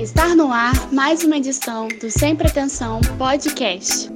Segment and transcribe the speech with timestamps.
[0.00, 4.10] Estar no ar mais uma edição do Sem Pretensão Podcast.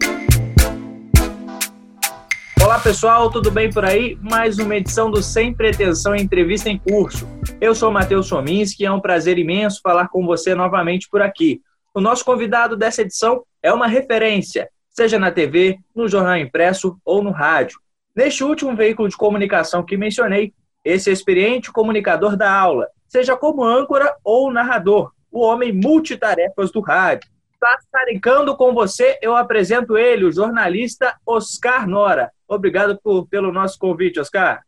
[2.63, 4.17] Olá pessoal, tudo bem por aí?
[4.23, 7.29] Mais uma edição do Sem Pretensão Entrevista em Curso.
[7.61, 11.61] Eu sou Matheus Sominski e é um prazer imenso falar com você novamente por aqui.
[11.93, 17.23] O nosso convidado dessa edição é uma referência, seja na TV, no jornal impresso ou
[17.23, 17.79] no rádio.
[18.17, 24.17] Neste último veículo de comunicação que mencionei, esse experiente comunicador da aula, seja como âncora
[24.25, 27.29] ou narrador, o homem multitarefas do rádio.
[27.59, 32.31] Passaricando com você, eu apresento ele, o jornalista Oscar Nora.
[32.47, 34.63] Obrigado por, pelo nosso convite, Oscar.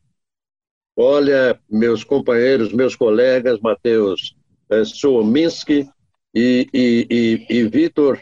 [0.97, 4.34] Olha, meus companheiros, meus colegas, Matheus
[4.69, 5.88] é, Sominski
[6.34, 8.19] e, e, e, e Vitor,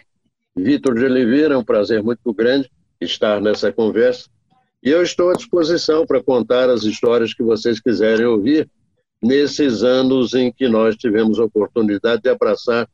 [0.55, 4.29] Vitor de Oliveira, é um prazer muito grande estar nessa conversa.
[4.83, 8.69] E eu estou à disposição para contar as histórias que vocês quiserem ouvir
[9.25, 12.87] nesses anos em que nós tivemos a oportunidade de abraçar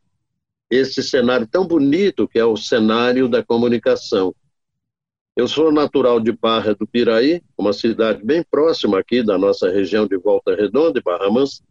[0.71, 4.33] esse cenário tão bonito que é o cenário da comunicação.
[5.37, 10.07] Eu sou natural de Barra do Piraí, uma cidade bem próxima aqui da nossa região
[10.07, 11.65] de Volta Redonda, Barra Mansa,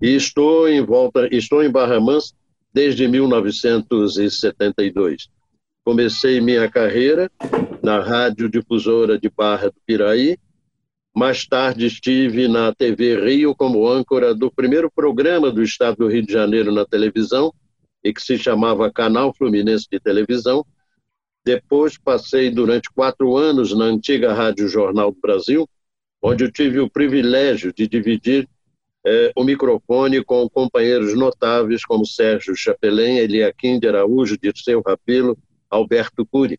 [0.00, 2.34] e estou em volta, estou em Barra Mansa
[2.74, 5.28] desde 1972.
[5.84, 7.30] Comecei minha carreira
[7.80, 10.36] na Rádio Difusora de Barra do Piraí,
[11.14, 16.24] mais tarde estive na TV Rio como âncora do primeiro programa do Estado do Rio
[16.24, 17.52] de Janeiro na televisão,
[18.02, 20.64] e que se chamava Canal Fluminense de Televisão.
[21.44, 25.68] Depois passei durante quatro anos na antiga Rádio Jornal do Brasil,
[26.22, 28.48] onde eu tive o privilégio de dividir
[29.04, 35.36] eh, o microfone com companheiros notáveis como Sérgio Chapelin, Eliakim de Araújo, Dirceu Rapilo,
[35.68, 36.58] Alberto Cury.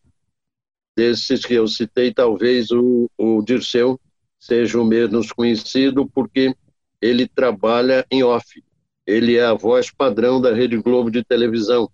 [0.96, 3.98] Desses que eu citei, talvez o, o Dirceu
[4.44, 6.54] seja o menos conhecido porque
[7.00, 8.62] ele trabalha em off.
[9.06, 11.90] Ele é a voz padrão da Rede Globo de televisão.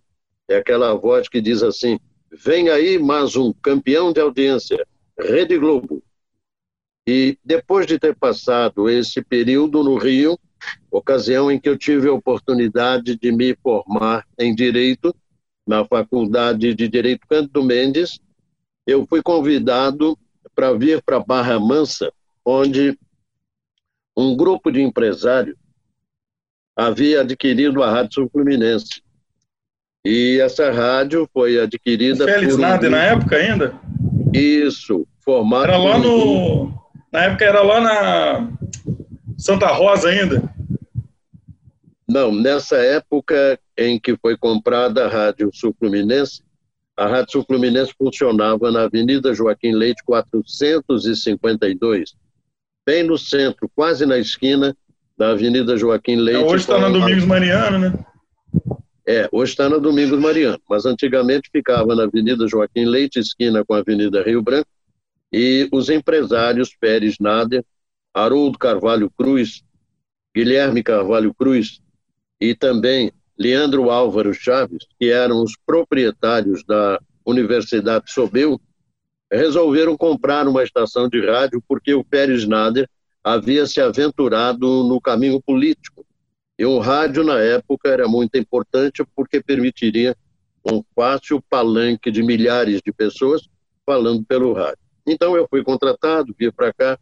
[0.49, 2.01] É aquela voz que diz assim:
[2.45, 4.85] vem aí mais um campeão de audiência,
[5.17, 6.03] Rede Globo.
[7.07, 10.37] E depois de ter passado esse período no Rio,
[10.91, 15.15] ocasião em que eu tive a oportunidade de me formar em Direito,
[15.65, 18.19] na Faculdade de Direito Cândido Mendes,
[18.85, 20.19] eu fui convidado
[20.53, 22.13] para vir para Barra Mansa
[22.45, 22.97] onde
[24.17, 25.57] um grupo de empresários
[26.77, 29.03] havia adquirido a Rádio Sul Fluminense.
[30.05, 32.25] E essa rádio foi adquirida.
[32.25, 32.61] Félix por...
[32.61, 33.75] Nader, na época ainda?
[34.33, 35.65] Isso, formado.
[35.65, 36.73] Era lá no.
[37.13, 38.49] Na época era lá na
[39.37, 40.43] Santa Rosa ainda?
[42.09, 46.43] Não, nessa época em que foi comprada a Rádio Sul Fluminense,
[46.97, 52.15] a Rádio Sul Fluminense funcionava na Avenida Joaquim Leite 452
[52.91, 54.77] bem no centro, quase na esquina
[55.17, 56.43] da Avenida Joaquim Leite.
[56.43, 58.05] É, hoje está na Domingos Mariano, né?
[59.07, 63.75] É, hoje está na Domingos Mariano, mas antigamente ficava na Avenida Joaquim Leite, esquina com
[63.75, 64.67] a Avenida Rio Branco,
[65.33, 67.65] e os empresários Pérez Nader,
[68.13, 69.63] Haroldo Carvalho Cruz,
[70.35, 71.79] Guilherme Carvalho Cruz
[72.41, 78.61] e também Leandro Álvaro Chaves, que eram os proprietários da Universidade Sobel,
[79.31, 82.89] resolveram comprar uma estação de rádio porque o Pérez Nader
[83.23, 86.05] havia se aventurado no caminho político.
[86.59, 90.17] E o rádio, na época, era muito importante porque permitiria
[90.65, 93.49] um fácil palanque de milhares de pessoas
[93.87, 94.79] falando pelo rádio.
[95.07, 96.99] Então eu fui contratado, vim para cá,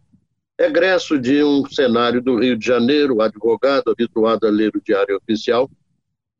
[0.58, 5.70] egresso de um cenário do Rio de Janeiro, advogado habituado a ler o Diário Oficial,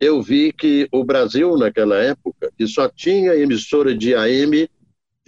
[0.01, 4.69] eu vi que o Brasil, naquela época, que só tinha emissora de AM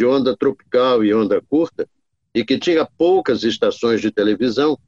[0.01, 1.87] de onda tropical e onda curta,
[2.35, 4.79] e que tinha poucas estações de televisão,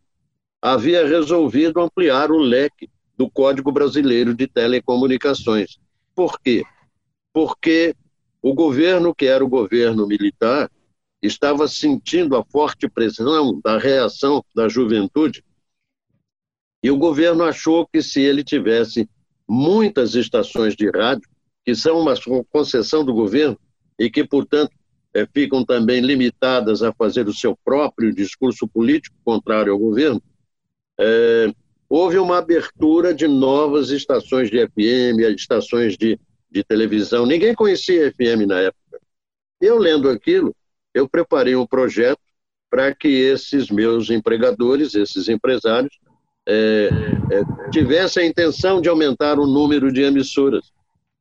[0.63, 5.79] havia resolvido ampliar o leque do Código Brasileiro de Telecomunicações.
[6.15, 6.65] Por quê?
[7.31, 7.95] Porque
[8.41, 10.71] o governo, que era o governo militar,
[11.21, 15.45] estava sentindo a forte pressão da reação da juventude,
[16.83, 19.07] e o governo achou que se ele tivesse
[19.47, 21.29] muitas estações de rádio,
[21.67, 22.15] que são uma
[22.51, 23.59] concessão do governo,
[23.99, 24.73] e que, portanto,
[25.15, 30.23] é, ficam também limitadas a fazer o seu próprio discurso político contrário ao governo,
[30.99, 31.53] é,
[31.89, 36.19] houve uma abertura de novas estações de FM, estações de,
[36.51, 37.27] de televisão.
[37.27, 39.01] Ninguém conhecia FM na época.
[39.61, 40.55] Eu lendo aquilo,
[40.95, 42.21] eu preparei um projeto
[42.71, 45.95] para que esses meus empregadores, esses empresários,
[46.49, 46.89] é,
[47.31, 50.73] é, tivessem a intenção de aumentar o número de emissoras.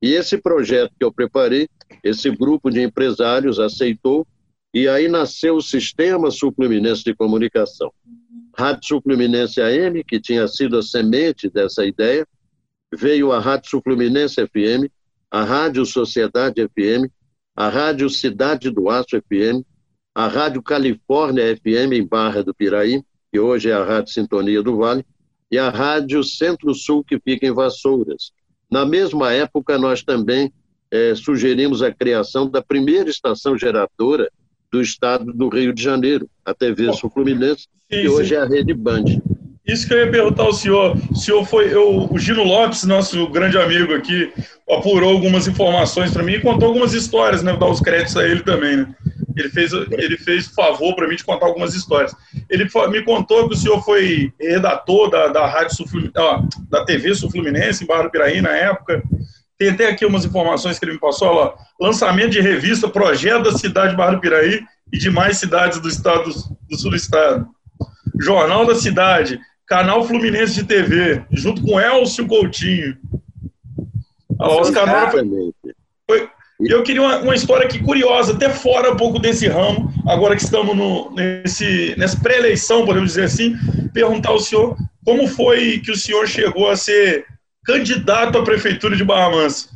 [0.02, 1.70] E esse projeto que eu preparei,
[2.04, 4.26] esse grupo de empresários aceitou,
[4.74, 7.92] e aí nasceu o Sistema Supluminense de Comunicação.
[8.58, 12.28] Rádio Supluminense AM, que tinha sido a semente dessa ideia,
[12.94, 14.90] veio a Rádio Sul Fluminense FM,
[15.30, 17.10] a Rádio Sociedade FM,
[17.56, 19.64] a Rádio Cidade do Aço FM,
[20.14, 23.02] a Rádio Califórnia FM em Barra do Piraí,
[23.32, 25.06] que hoje é a Rádio Sintonia do Vale,
[25.50, 28.32] e a Rádio Centro-Sul, que fica em Vassouras.
[28.70, 30.52] Na mesma época, nós também
[30.92, 34.30] é, sugerimos a criação da primeira estação geradora
[34.72, 38.74] do estado do Rio de Janeiro, a TV Sul Fluminense, que hoje é a Rede
[38.74, 39.06] Band.
[39.66, 40.98] Isso que eu ia perguntar ao senhor.
[41.12, 41.74] O senhor foi.
[41.74, 44.32] Eu, o Gino Lopes, nosso grande amigo aqui,
[44.70, 47.52] apurou algumas informações para mim e contou algumas histórias, né?
[47.52, 48.96] Vou dar os créditos a ele também, né?
[49.38, 52.14] Ele fez, ele fez favor para mim de contar algumas histórias.
[52.50, 55.88] Ele me contou que o senhor foi redator da, da Rádio Sul,
[56.70, 59.02] da TV Sul Fluminense, em Barra do Piraí, na época.
[59.62, 61.28] Tem até aqui umas informações que ele me passou.
[61.28, 64.60] Ó, lançamento de revista, projeto da cidade de Barra do Piraí
[64.92, 66.31] e de mais cidades do estado
[66.68, 67.48] do sul do estado.
[68.19, 72.98] Jornal da Cidade, Canal Fluminense de TV, junto com Elcio Coutinho.
[74.40, 75.54] Olha lá, os canais foi,
[76.10, 76.30] foi,
[76.62, 80.42] eu queria uma, uma, história aqui curiosa, até fora um pouco desse ramo, agora que
[80.42, 83.56] estamos no, nesse, nessa pré-eleição, podemos dizer assim,
[83.94, 84.75] perguntar ao senhor
[85.06, 87.28] como foi que o senhor chegou a ser
[87.71, 89.69] candidato à prefeitura de Barra Mansa.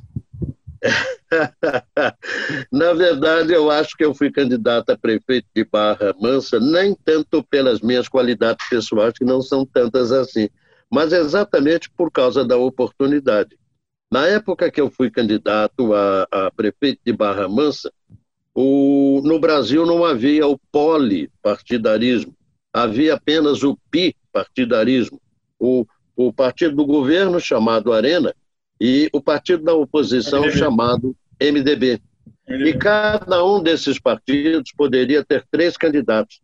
[2.71, 7.41] Na verdade, eu acho que eu fui candidato a prefeito de Barra Mansa, nem tanto
[7.43, 10.49] pelas minhas qualidades pessoais, que não são tantas assim,
[10.91, 13.57] mas exatamente por causa da oportunidade.
[14.11, 17.91] Na época que eu fui candidato a, a prefeito de Barra Mansa,
[18.53, 22.35] o, no Brasil não havia o polipartidarismo,
[22.73, 25.19] havia apenas o pi-partidarismo.
[25.57, 25.85] O,
[26.15, 28.33] o partido do governo, chamado Arena,
[28.79, 30.57] e o partido da oposição MDB.
[30.57, 32.01] chamado MDB.
[32.47, 32.69] MDB.
[32.69, 36.39] E cada um desses partidos poderia ter três candidatos.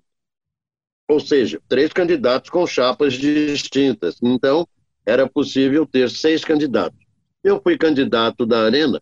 [1.10, 4.18] Ou seja, três candidatos com chapas distintas.
[4.22, 4.68] Então,
[5.06, 7.00] era possível ter seis candidatos.
[7.44, 9.02] Eu fui candidato da Arena,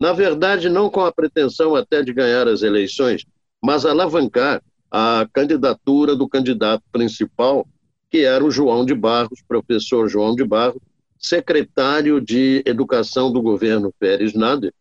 [0.00, 3.26] na verdade, não com a pretensão até de ganhar as eleições,
[3.62, 7.66] mas alavancar a candidatura do candidato principal,
[8.10, 10.82] que era o João de Barros, professor João de Barros,
[11.18, 14.72] secretário de Educação do governo Pérez Nader,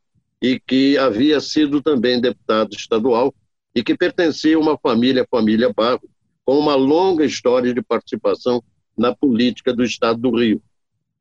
[0.41, 3.33] e que havia sido também deputado estadual
[3.75, 6.09] e que pertencia a uma família, família Barro,
[6.45, 8.63] com uma longa história de participação
[8.97, 10.61] na política do estado do Rio.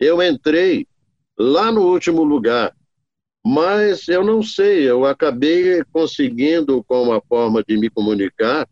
[0.01, 0.87] Eu entrei
[1.37, 2.75] lá no último lugar,
[3.45, 8.69] mas eu não sei, eu acabei conseguindo, com uma forma de me comunicar,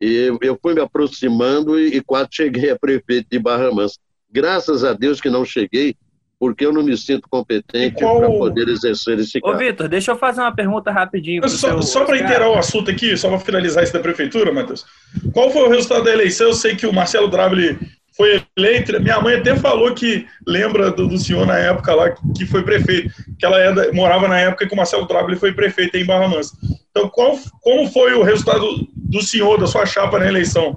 [0.00, 3.96] e eu fui me aproximando e, e quase cheguei a prefeito de Barra Mansa.
[4.30, 5.96] Graças a Deus que não cheguei,
[6.38, 8.18] porque eu não me sinto competente qual...
[8.18, 9.56] para poder exercer esse cargo.
[9.56, 11.46] Ô, Vitor, deixa eu fazer uma pergunta rapidinho.
[11.48, 14.84] Só, só para inteirar o assunto aqui, só para finalizar isso da prefeitura, Matheus.
[15.32, 16.48] Qual foi o resultado da eleição?
[16.48, 17.78] Eu sei que o Marcelo Dravoli
[18.16, 19.00] foi eleito.
[19.00, 23.10] Minha mãe até falou que lembra do, do senhor na época lá que foi prefeito,
[23.38, 26.56] que ela era, morava na época que o Marcelo Dravoli foi prefeito em Barra Mansa.
[26.90, 28.66] Então, qual, como foi o resultado
[29.08, 30.76] do senhor, da sua chapa na eleição?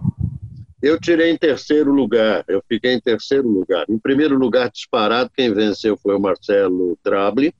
[0.81, 3.85] Eu tirei em terceiro lugar, eu fiquei em terceiro lugar.
[3.87, 7.53] Em primeiro lugar, disparado, quem venceu foi o Marcelo Drable,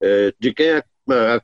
[0.00, 0.82] é, de quem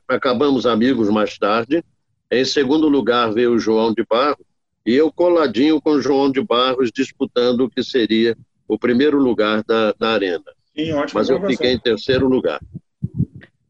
[0.07, 1.83] acabamos amigos mais tarde.
[2.31, 4.45] Em segundo lugar veio o João de Barros,
[4.85, 8.35] e eu coladinho com o João de Barros, disputando o que seria
[8.67, 10.43] o primeiro lugar da, da arena.
[10.75, 12.59] Sim, ótimo, Mas eu fiquei em terceiro lugar.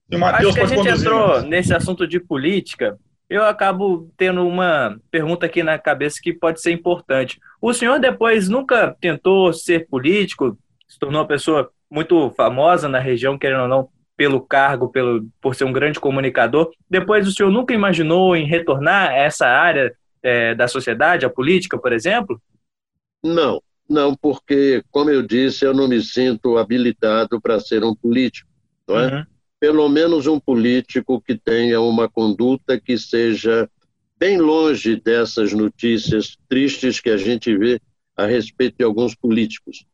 [0.09, 2.97] E o Matheus Acho que a gente conduzir, entrou nesse assunto de política
[3.29, 7.39] eu acabo tendo uma pergunta aqui na cabeça que pode ser importante.
[7.61, 10.57] O senhor depois nunca tentou ser político,
[10.87, 15.53] se tornou uma pessoa muito famosa na região, querendo ou não, pelo cargo, pelo, por
[15.53, 16.71] ser um grande comunicador.
[16.89, 19.93] Depois o senhor nunca imaginou em retornar a essa área
[20.23, 22.41] é, da sociedade, a política, por exemplo?
[23.23, 28.49] Não, não, porque, como eu disse, eu não me sinto habilitado para ser um político,
[28.87, 29.13] não é?
[29.13, 33.69] Uhum pelo menos um político que tenha uma conduta que seja
[34.17, 37.81] bem longe dessas notícias tristes que a gente vê
[38.15, 39.85] a respeito de alguns políticos.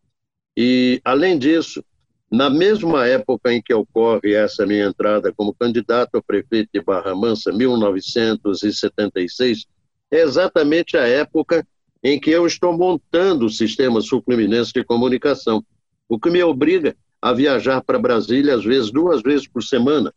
[0.57, 1.83] E, além disso,
[2.31, 7.13] na mesma época em que ocorre essa minha entrada como candidato a prefeito de Barra
[7.15, 9.67] Mansa, 1976,
[10.11, 11.65] é exatamente a época
[12.03, 15.63] em que eu estou montando o sistema sul-fluminense de comunicação,
[16.07, 20.13] o que me obriga a viajar para Brasília, às vezes duas vezes por semana,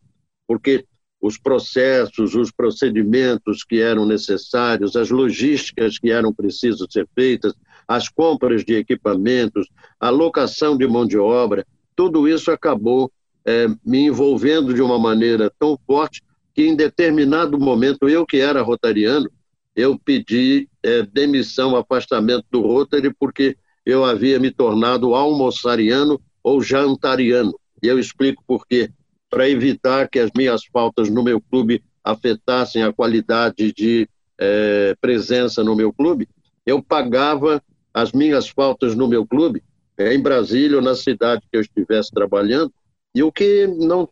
[0.47, 0.85] porque
[1.19, 7.55] os processos, os procedimentos que eram necessários, as logísticas que eram precisas ser feitas,
[7.89, 13.11] as compras de equipamentos, a locação de mão de obra, tudo isso acabou
[13.43, 16.23] é, me envolvendo de uma maneira tão forte
[16.55, 19.31] que, em determinado momento, eu que era rotariano,
[19.75, 27.59] eu pedi é, demissão, afastamento do Rotary, porque eu havia me tornado almoçariano ou jantariano.
[27.83, 28.91] E eu explico por quê.
[29.31, 35.63] Para evitar que as minhas faltas no meu clube afetassem a qualidade de é, presença
[35.63, 36.27] no meu clube,
[36.65, 37.63] eu pagava
[37.93, 39.63] as minhas faltas no meu clube,
[39.99, 42.73] é, em Brasília ou na cidade que eu estivesse trabalhando,
[43.15, 44.09] e o que não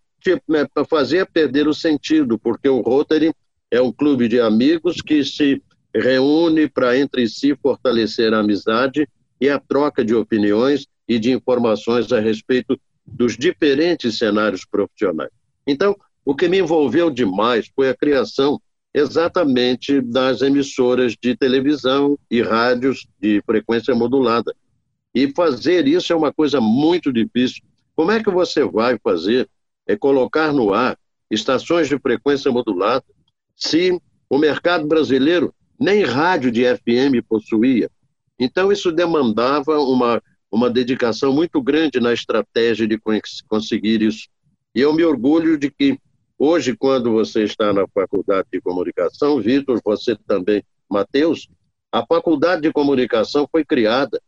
[0.49, 3.33] né, fazia perder o sentido, porque o Rotary
[3.71, 5.63] é um clube de amigos que se
[5.95, 9.09] reúne para entre si fortalecer a amizade
[9.41, 15.31] e a troca de opiniões e de informações a respeito dos diferentes cenários profissionais.
[15.67, 18.61] Então, o que me envolveu demais foi a criação
[18.93, 24.55] exatamente das emissoras de televisão e rádios de frequência modulada.
[25.15, 27.63] E fazer isso é uma coisa muito difícil.
[27.95, 29.49] Como é que você vai fazer
[29.87, 30.99] é colocar no ar
[31.31, 33.05] estações de frequência modulada
[33.55, 37.91] se o mercado brasileiro nem rádio de FM possuía?
[38.39, 42.99] Então, isso demandava uma, uma dedicação muito grande na estratégia de
[43.49, 44.29] conseguir isso.
[44.75, 45.99] E eu me orgulho de que
[46.39, 51.49] hoje, quando você está na Faculdade de Comunicação, Vitor, você também, Matheus,
[51.91, 54.21] a Faculdade de Comunicação foi criada.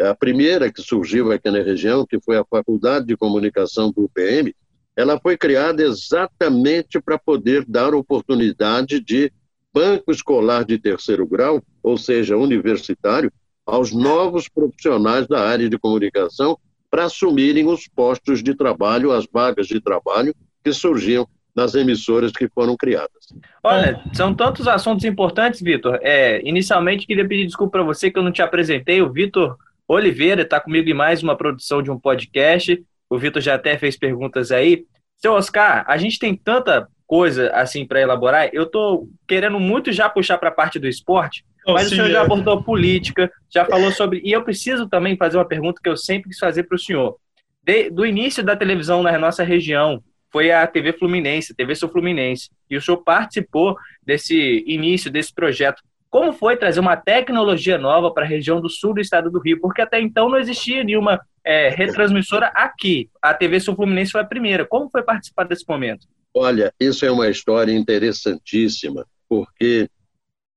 [0.00, 4.54] A primeira que surgiu aqui na região, que foi a Faculdade de Comunicação do UPM,
[4.96, 9.32] ela foi criada exatamente para poder dar oportunidade de
[9.72, 13.32] banco escolar de terceiro grau, ou seja, universitário,
[13.66, 16.58] aos novos profissionais da área de comunicação
[16.90, 22.48] para assumirem os postos de trabalho, as vagas de trabalho que surgiam nas emissoras que
[22.48, 23.28] foram criadas.
[23.62, 25.98] Olha, são tantos assuntos importantes, Vitor.
[26.02, 29.00] É, inicialmente, queria pedir desculpa para você que eu não te apresentei.
[29.00, 29.56] O Vitor
[29.86, 32.82] Oliveira está comigo em mais uma produção de um podcast.
[33.08, 34.84] O Vitor já até fez perguntas aí.
[35.16, 38.50] Seu Oscar, a gente tem tanta coisa assim para elaborar.
[38.52, 41.96] Eu estou querendo muito já puxar para a parte do esporte, oh, mas sim, o
[41.96, 44.20] senhor já abordou política, já falou sobre.
[44.24, 47.16] E eu preciso também fazer uma pergunta que eu sempre quis fazer para o senhor.
[47.62, 51.88] De, do início da televisão na nossa região, foi a TV Fluminense, a TV Sul
[51.88, 52.50] Fluminense.
[52.68, 55.80] E o senhor participou desse início, desse projeto.
[56.10, 59.60] Como foi trazer uma tecnologia nova para a região do sul do estado do Rio?
[59.60, 63.08] Porque até então não existia nenhuma é, retransmissora aqui.
[63.22, 64.64] A TV Sul Fluminense foi a primeira.
[64.64, 66.06] Como foi participar desse momento?
[66.34, 69.88] Olha, isso é uma história interessantíssima, porque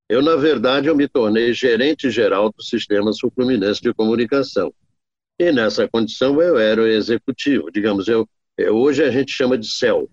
[0.10, 4.74] eu, na verdade, eu me tornei gerente geral do Sistema Sul Fluminense de Comunicação.
[5.40, 9.68] E nessa condição eu era o executivo, digamos, eu é, hoje a gente chama de
[9.68, 10.10] CEL,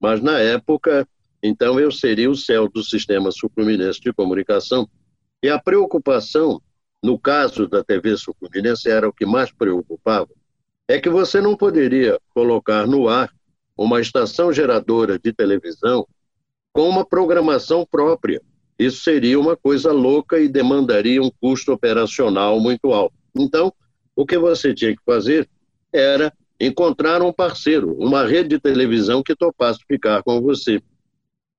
[0.00, 1.06] mas na época,
[1.40, 4.88] então eu seria o CEL do Sistema Sul-Fluminense de Comunicação.
[5.40, 6.60] E a preocupação,
[7.00, 10.28] no caso da TV Sul-Fluminense, era o que mais preocupava,
[10.88, 13.32] é que você não poderia colocar no ar
[13.76, 16.06] uma estação geradora de televisão
[16.72, 18.42] com uma programação própria.
[18.78, 23.14] Isso seria uma coisa louca e demandaria um custo operacional muito alto.
[23.34, 23.72] Então,
[24.14, 25.48] o que você tinha que fazer
[25.92, 30.82] era encontrar um parceiro, uma rede de televisão que topasse ficar com você.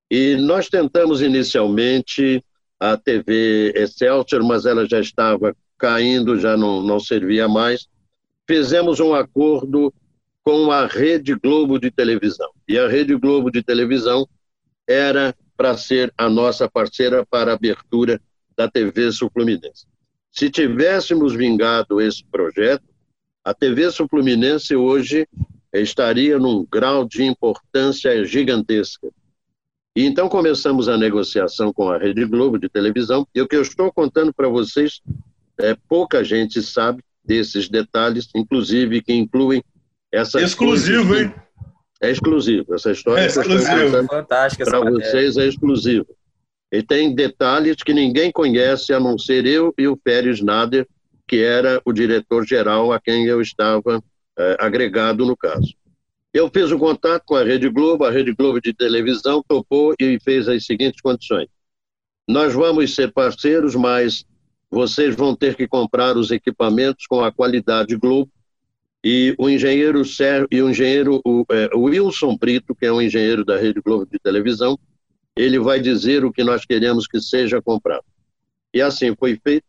[0.09, 2.43] E nós tentamos inicialmente
[2.79, 7.87] a TV Excelsior, mas ela já estava caindo, já não, não servia mais.
[8.47, 9.93] Fizemos um acordo
[10.43, 12.49] com a Rede Globo de televisão.
[12.67, 14.27] E a Rede Globo de televisão
[14.87, 18.21] era para ser a nossa parceira para a abertura
[18.55, 19.87] da TV Sul Fluminense.
[20.31, 22.83] Se tivéssemos vingado esse projeto,
[23.43, 25.27] a TV Sul Fluminense hoje
[25.73, 29.09] estaria num grau de importância gigantesca.
[29.95, 33.63] E então começamos a negociação com a Rede Globo de televisão, e o que eu
[33.63, 35.01] estou contando para vocês,
[35.59, 39.63] é, pouca gente sabe desses detalhes, inclusive que incluem
[40.11, 41.33] essa Exclusivo, hein?
[42.01, 42.75] É exclusivo.
[42.75, 44.07] Essa história é exclusivo.
[44.07, 46.05] Fantástica para vocês é exclusivo.
[46.71, 50.87] E tem detalhes que ninguém conhece, a não ser eu e o Pérez Nader,
[51.27, 54.03] que era o diretor-geral a quem eu estava
[54.37, 55.73] é, agregado no caso.
[56.33, 60.19] Eu fiz o contato com a Rede Globo, a Rede Globo de televisão topou e
[60.19, 61.47] fez as seguintes condições.
[62.27, 64.25] Nós vamos ser parceiros, mas
[64.69, 68.29] vocês vão ter que comprar os equipamentos com a qualidade Globo
[69.09, 70.01] e o engenheiro
[70.51, 74.19] e o engenheiro o, é, Wilson Brito, que é um engenheiro da Rede Globo de
[74.19, 74.77] televisão,
[75.33, 78.03] ele vai dizer o que nós queremos que seja comprado.
[78.73, 79.65] E assim foi feito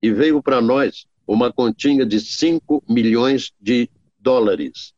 [0.00, 3.90] e veio para nós uma continha de 5 milhões de
[4.20, 4.94] dólares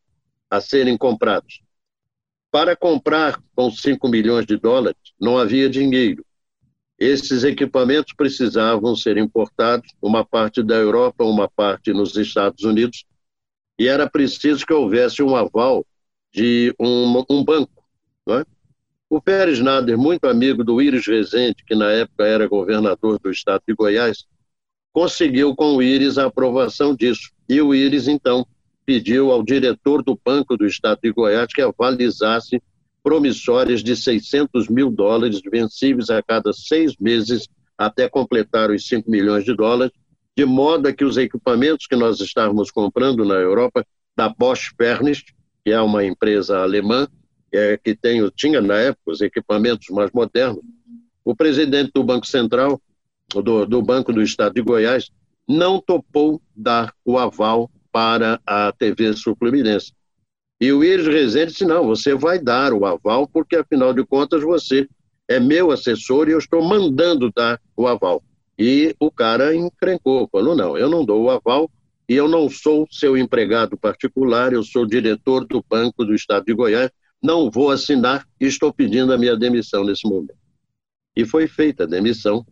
[0.50, 1.62] a serem comprados.
[2.50, 6.23] Para comprar com 5 milhões de dólares, não havia dinheiro.
[6.99, 13.07] Esses equipamentos precisavam ser importados, uma parte da Europa, uma parte nos Estados Unidos,
[13.78, 15.87] e era preciso que houvesse um aval
[16.32, 17.85] de um, um banco.
[18.28, 18.44] É?
[19.08, 23.62] O Pérez Nader, muito amigo do Íris Rezende, que na época era governador do estado
[23.66, 24.26] de Goiás,
[24.92, 27.30] conseguiu com o Íris a aprovação disso.
[27.49, 28.47] E o Íris, então,
[28.85, 32.61] pediu ao diretor do Banco do Estado de Goiás que avalizasse
[33.02, 39.44] promissórias de 600 mil dólares vencíveis a cada seis meses até completar os 5 milhões
[39.44, 39.92] de dólares,
[40.38, 43.85] de modo que os equipamentos que nós estávamos comprando na Europa,
[44.16, 45.25] da Bosch Furnish,
[45.64, 47.09] que é uma empresa alemã,
[47.52, 50.62] é, que tem, tinha na época os equipamentos mais modernos,
[51.25, 52.80] o presidente do Banco Central,
[53.35, 55.11] do, do Banco do Estado de Goiás,
[55.49, 59.92] não topou dar o aval para a TV Sul-Fluminense.
[60.61, 64.45] E o Iris Rezende disse, não, você vai dar o aval, porque afinal de contas
[64.45, 64.88] você
[65.26, 68.23] é meu assessor e eu estou mandando dar o aval.
[68.58, 71.70] E o cara encrencou, falou, não, eu não dou o aval
[72.08, 76.54] e eu não sou seu empregado particular, eu sou diretor do Banco do Estado de
[76.54, 76.90] Goiás,
[77.22, 80.34] não vou assinar e estou pedindo a minha demissão nesse momento.
[81.14, 82.44] E foi feita a demissão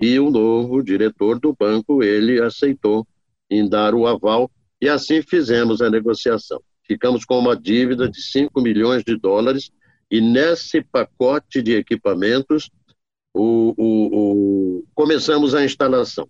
[0.00, 3.06] e o novo diretor do banco, ele aceitou
[3.50, 6.60] em dar o aval e assim fizemos a negociação.
[6.86, 9.70] Ficamos com uma dívida de 5 milhões de dólares
[10.10, 12.70] e nesse pacote de equipamentos
[13.34, 14.16] o, o,
[14.78, 16.28] o, começamos a instalação.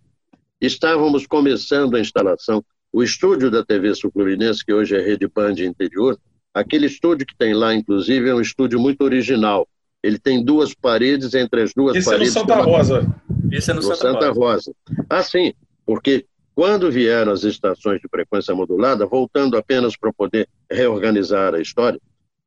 [0.61, 2.65] Estávamos começando a instalação.
[2.93, 6.19] O estúdio da TV Sul Fluminense, que hoje é Rede Band Interior,
[6.55, 9.67] aquele estúdio que tem lá, inclusive, é um estúdio muito original.
[10.03, 12.29] Ele tem duas paredes, entre as duas Isso paredes...
[12.29, 13.15] Isso é no Santa Rosa.
[13.51, 14.41] Isso é no, no Santa, Santa Rosa.
[14.41, 14.75] Rosa.
[15.09, 15.53] Ah, sim,
[15.87, 22.01] porque quando vieram as estações de frequência modulada, voltando apenas para poder reorganizar a história,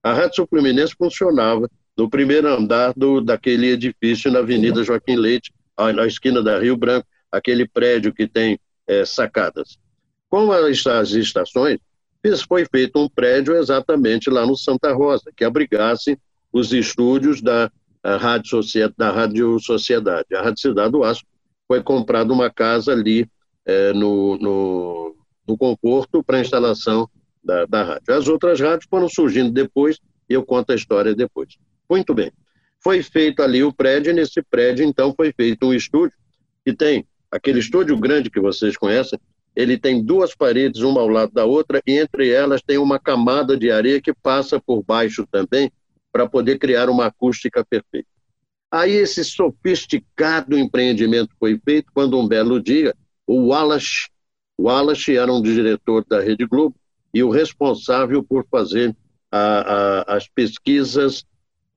[0.03, 5.53] a Rádio Sul Fluminense funcionava no primeiro andar do, daquele edifício na Avenida Joaquim Leite,
[5.77, 9.77] na esquina da Rio Branco, aquele prédio que tem é, sacadas.
[10.29, 11.79] Com as, as estações,
[12.47, 16.17] foi feito um prédio exatamente lá no Santa Rosa, que abrigasse
[16.51, 17.71] os estúdios da
[18.03, 20.27] Rádio, Sociedade, da Rádio Sociedade.
[20.33, 21.23] A Rádio Cidade do Aço
[21.67, 23.27] foi comprada uma casa ali
[23.65, 25.15] é, no, no,
[25.47, 27.09] no conforto para instalação
[27.43, 28.13] da, da rádio.
[28.13, 29.99] As outras rádios foram surgindo depois
[30.29, 31.57] e eu conto a história depois.
[31.89, 32.31] Muito bem.
[32.83, 36.15] Foi feito ali o prédio, e nesse prédio, então, foi feito um estúdio
[36.63, 39.19] que tem aquele estúdio grande que vocês conhecem,
[39.55, 43.55] ele tem duas paredes, uma ao lado da outra, e entre elas tem uma camada
[43.55, 45.71] de areia que passa por baixo também,
[46.11, 48.07] para poder criar uma acústica perfeita.
[48.71, 52.95] Aí esse sofisticado empreendimento foi feito quando um belo dia
[53.27, 54.09] o Wallace,
[54.59, 56.75] Wallace era um diretor da Rede Globo
[57.13, 58.95] e o responsável por fazer
[59.31, 61.25] a, a, as pesquisas,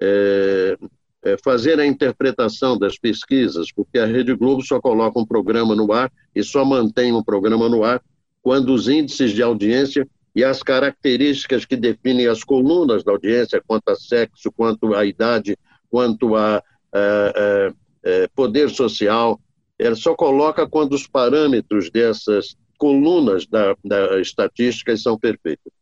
[0.00, 0.76] é,
[1.24, 5.92] é, fazer a interpretação das pesquisas, porque a Rede Globo só coloca um programa no
[5.92, 8.02] ar e só mantém um programa no ar
[8.42, 13.88] quando os índices de audiência e as características que definem as colunas da audiência, quanto
[13.88, 15.58] a sexo, quanto a idade,
[15.90, 16.60] quanto a, a,
[16.92, 19.40] a, a poder social,
[19.78, 25.72] ela só coloca quando os parâmetros dessas colunas da, da estatística são perfeitos.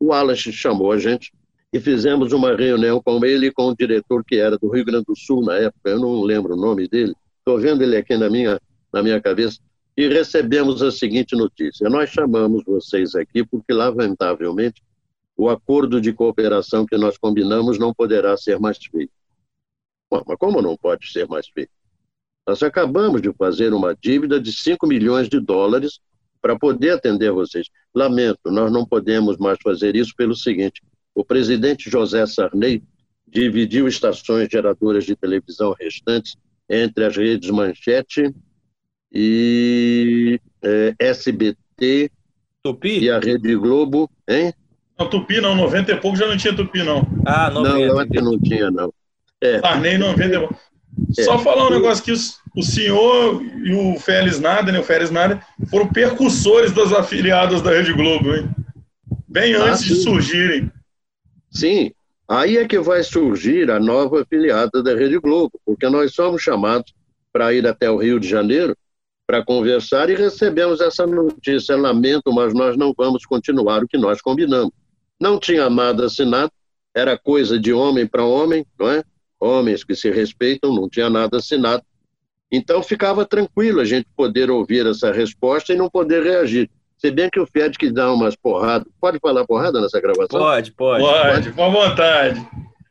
[0.00, 1.32] O Wallace chamou a gente
[1.72, 5.04] e fizemos uma reunião com ele e com o diretor que era do Rio Grande
[5.06, 8.30] do Sul na época, eu não lembro o nome dele, estou vendo ele aqui na
[8.30, 8.60] minha,
[8.92, 9.58] na minha cabeça,
[9.96, 14.82] e recebemos a seguinte notícia: nós chamamos vocês aqui porque, lamentavelmente,
[15.36, 19.12] o acordo de cooperação que nós combinamos não poderá ser mais feito.
[20.10, 21.70] Bom, mas como não pode ser mais feito?
[22.46, 25.98] Nós acabamos de fazer uma dívida de 5 milhões de dólares
[26.40, 27.68] para poder atender vocês.
[27.94, 30.82] Lamento, nós não podemos mais fazer isso pelo seguinte:
[31.16, 32.82] o presidente José Sarney
[33.26, 36.36] dividiu estações geradoras de televisão restantes
[36.68, 38.34] entre as redes Manchete
[39.10, 42.10] e é, SBT
[42.62, 42.98] Tupi?
[42.98, 44.52] e a Rede Globo, hein?
[44.98, 47.06] Não, Tupi não, 90 e pouco já não tinha Tupi, não.
[47.24, 47.74] Ah, 90.
[47.74, 48.92] Não, eu acho que não tinha, não.
[49.40, 49.58] É.
[49.60, 50.60] Sarney 90 e pouco.
[51.18, 51.22] É.
[51.22, 55.40] Só falar um negócio que o senhor e o Félix Nada, né, o Félix Nada,
[55.70, 58.50] foram percussores das afiliadas da Rede Globo, hein?
[59.26, 59.94] Bem ah, antes sim.
[59.94, 60.70] de surgirem.
[61.56, 61.90] Sim,
[62.28, 66.92] aí é que vai surgir a nova afiliada da Rede Globo, porque nós somos chamados
[67.32, 68.76] para ir até o Rio de Janeiro
[69.26, 71.74] para conversar e recebemos essa notícia.
[71.74, 74.70] Lamento, mas nós não vamos continuar o que nós combinamos.
[75.18, 76.52] Não tinha nada assinado,
[76.94, 79.02] era coisa de homem para homem, não é?
[79.40, 81.82] Homens que se respeitam, não tinha nada assinado.
[82.52, 86.70] Então ficava tranquilo a gente poder ouvir essa resposta e não poder reagir.
[86.98, 88.88] Se bem que o Fed que dá umas porradas.
[89.00, 90.40] Pode falar porrada nessa gravação?
[90.40, 91.04] Pode, pode.
[91.04, 92.48] Pode, com vontade.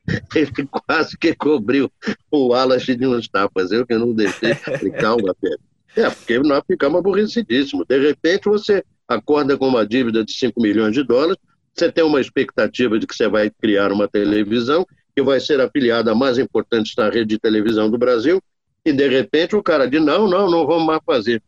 [0.35, 0.51] Ele
[0.87, 1.91] quase que cobriu
[2.29, 3.71] o Wallace de uns tapas.
[3.71, 4.55] Eu que não deixei.
[4.99, 5.57] Calma, Fed.
[5.95, 7.85] É, porque nós ficamos aborrecidíssimos.
[7.87, 11.37] De repente, você acorda com uma dívida de 5 milhões de dólares,
[11.73, 16.11] você tem uma expectativa de que você vai criar uma televisão que vai ser afiliada
[16.11, 18.41] à mais importante da rede de televisão do Brasil,
[18.85, 21.41] e de repente o cara diz: não, não, não vamos mais fazer.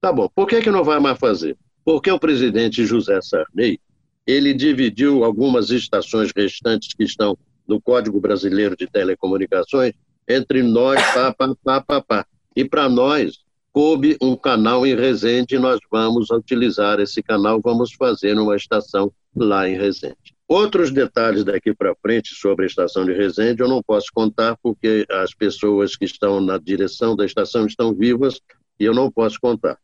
[0.00, 1.56] Tá bom, por que, que não vai mais fazer?
[1.84, 3.78] Porque o presidente José Sarney
[4.26, 7.36] ele dividiu algumas estações restantes que estão
[7.68, 9.92] no Código Brasileiro de Telecomunicações
[10.26, 12.26] entre nós, pá, pá, pá, pá, pá.
[12.56, 18.38] E para nós, coube um canal em Resende, nós vamos utilizar esse canal, vamos fazer
[18.38, 20.34] uma estação lá em Resende.
[20.46, 25.04] Outros detalhes daqui para frente sobre a estação de Resende eu não posso contar porque
[25.10, 28.40] as pessoas que estão na direção da estação estão vivas
[28.78, 29.78] e eu não posso contar.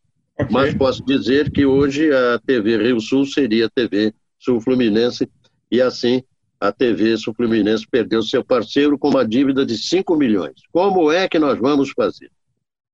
[0.48, 5.29] Mas posso dizer que hoje a TV Rio Sul seria a TV Sul Fluminense
[5.70, 6.22] e assim
[6.59, 10.55] a TV Sul Fluminense perdeu seu parceiro com uma dívida de 5 milhões.
[10.72, 12.31] Como é que nós vamos fazer?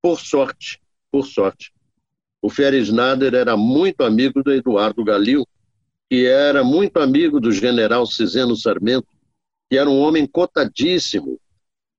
[0.01, 0.79] Por sorte,
[1.11, 1.71] por sorte,
[2.41, 5.45] o Feres Nader era muito amigo do Eduardo Galil,
[6.09, 9.07] que era muito amigo do general Ciseno Sarmento,
[9.69, 11.39] que era um homem cotadíssimo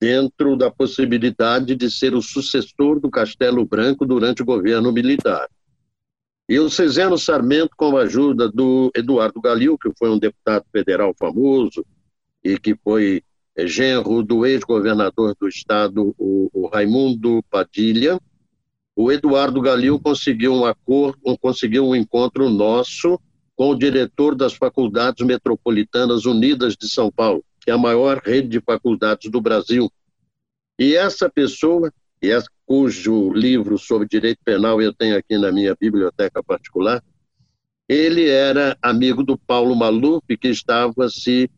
[0.01, 5.49] dentro da possibilidade de ser o sucessor do Castelo Branco durante o governo militar.
[6.49, 11.15] E o Ciseno Sarmento, com a ajuda do Eduardo Galil, que foi um deputado federal
[11.19, 11.85] famoso
[12.43, 13.23] e que foi
[13.67, 18.19] genro do ex-governador do estado, o, o, Raimundo Padilha,
[18.97, 23.21] o Eduardo Galil conseguiu um acordo, conseguiu um encontro nosso
[23.55, 28.49] com o diretor das Faculdades Metropolitanas Unidas de São Paulo, que é a maior rede
[28.49, 29.93] de faculdades do Brasil.
[30.79, 35.77] E essa pessoa e essa, cujo livro sobre direito penal eu tenho aqui na minha
[35.79, 37.05] biblioteca particular,
[37.87, 41.51] ele era amigo do Paulo Maluf, que estava se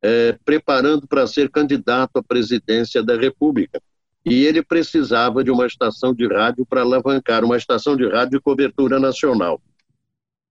[0.00, 3.82] é, preparando para ser candidato à presidência da República.
[4.24, 8.40] E ele precisava de uma estação de rádio para alavancar uma estação de rádio de
[8.40, 9.60] cobertura nacional.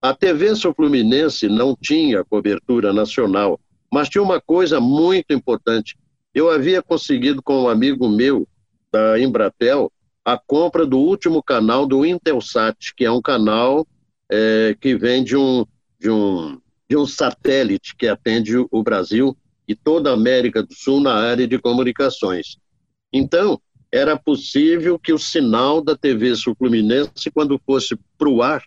[0.02, 3.58] A TV Sul Fluminense não tinha cobertura nacional,
[3.96, 5.98] mas tinha uma coisa muito importante.
[6.34, 8.46] Eu havia conseguido com um amigo meu,
[8.92, 9.90] da Embratel
[10.26, 13.88] a compra do último canal do Intelsat, que é um canal
[14.30, 15.66] é, que vem de um,
[15.98, 19.34] de, um, de um satélite que atende o Brasil
[19.66, 22.58] e toda a América do Sul na área de comunicações.
[23.14, 28.62] Então, era possível que o sinal da TV Sul Fluminense, quando fosse para o ar,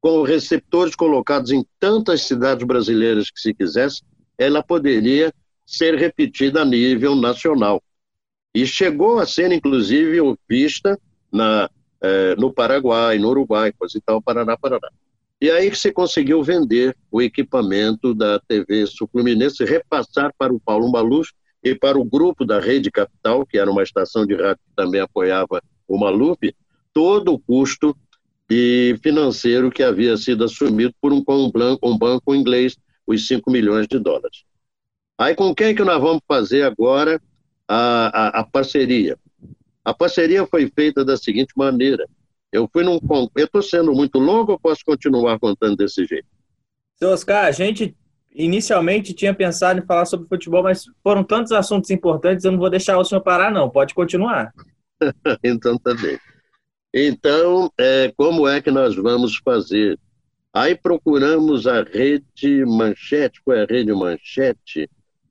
[0.00, 4.02] com receptores colocados em tantas cidades brasileiras que se quisesse,
[4.38, 5.32] ela poderia
[5.64, 7.82] ser repetida a nível nacional
[8.54, 10.18] e chegou a ser, inclusive,
[10.48, 10.98] vista
[11.30, 11.68] na,
[12.00, 14.88] eh, no Paraguai, no Uruguai, coisa e tal, Paraná, Paraná.
[15.40, 20.60] E aí que se conseguiu vender o equipamento da TV Sul Fluminense, repassar para o
[20.60, 21.30] Paulo Maluf
[21.62, 25.00] e para o grupo da Rede Capital, que era uma estação de rádio que também
[25.00, 26.54] apoiava o Maluf,
[26.94, 27.94] todo o custo
[28.48, 31.22] e financeiro que havia sido assumido por um,
[31.82, 34.44] um banco inglês, os 5 milhões de dólares.
[35.18, 37.20] Aí com quem que nós vamos fazer agora
[37.68, 39.18] a, a, a parceria.
[39.84, 42.06] A parceria foi feita da seguinte maneira.
[42.52, 42.98] Eu fui num.
[43.36, 46.26] Eu estou sendo muito longo ou posso continuar contando desse jeito?
[46.96, 47.94] Seu Oscar, a gente
[48.34, 52.70] inicialmente tinha pensado em falar sobre futebol, mas foram tantos assuntos importantes, eu não vou
[52.70, 53.70] deixar o senhor parar, não.
[53.70, 54.52] Pode continuar.
[55.42, 56.18] então tá bem.
[56.92, 59.98] Então, é, como é que nós vamos fazer?
[60.56, 64.88] Aí procuramos a rede manchete, foi a rede manchete,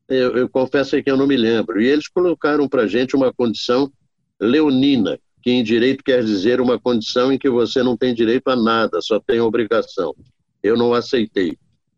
[0.08, 1.82] eu, eu confesso que eu não me lembro.
[1.82, 3.92] E eles colocaram para gente uma condição
[4.40, 8.56] leonina, que em direito quer dizer uma condição em que você não tem direito a
[8.56, 10.14] nada, só tem obrigação.
[10.62, 11.58] Eu não aceitei.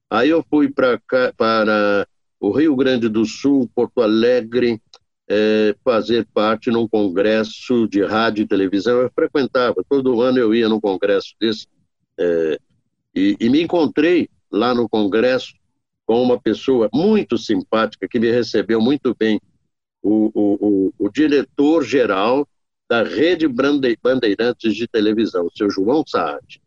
[0.10, 0.98] Aí eu fui pra,
[1.36, 2.08] para
[2.40, 4.82] o Rio Grande do Sul, Porto Alegre,
[5.28, 9.02] é, fazer parte num congresso de rádio e televisão.
[9.02, 11.68] Eu frequentava, todo ano eu ia num congresso desse,
[12.18, 12.58] é,
[13.18, 15.56] e, e me encontrei lá no congresso
[16.06, 19.42] com uma pessoa muito simpática que me recebeu muito bem,
[20.04, 22.48] o, o, o, o diretor-geral
[22.88, 26.62] da Rede Bandeirantes de Televisão, o seu João Saad.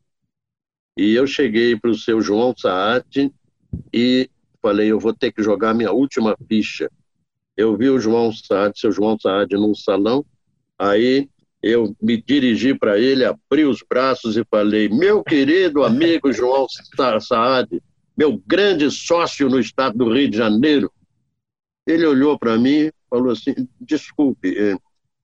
[0.97, 3.33] E eu cheguei para o seu João Saad
[3.93, 4.29] e
[4.61, 6.91] falei, eu vou ter que jogar minha última ficha.
[7.57, 10.27] Eu vi o João Saad, seu João Saad, num salão,
[10.77, 11.29] aí
[11.63, 16.67] eu me dirigi para ele, abri os braços e falei, meu querido amigo João
[17.21, 17.83] Saad,
[18.17, 20.91] meu grande sócio no estado do Rio de Janeiro,
[21.87, 24.77] ele olhou para mim e falou assim: desculpe, é,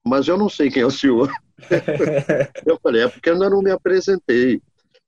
[0.05, 1.31] mas eu não sei quem é o senhor.
[2.65, 4.61] eu falei: é porque eu ainda não me apresentei.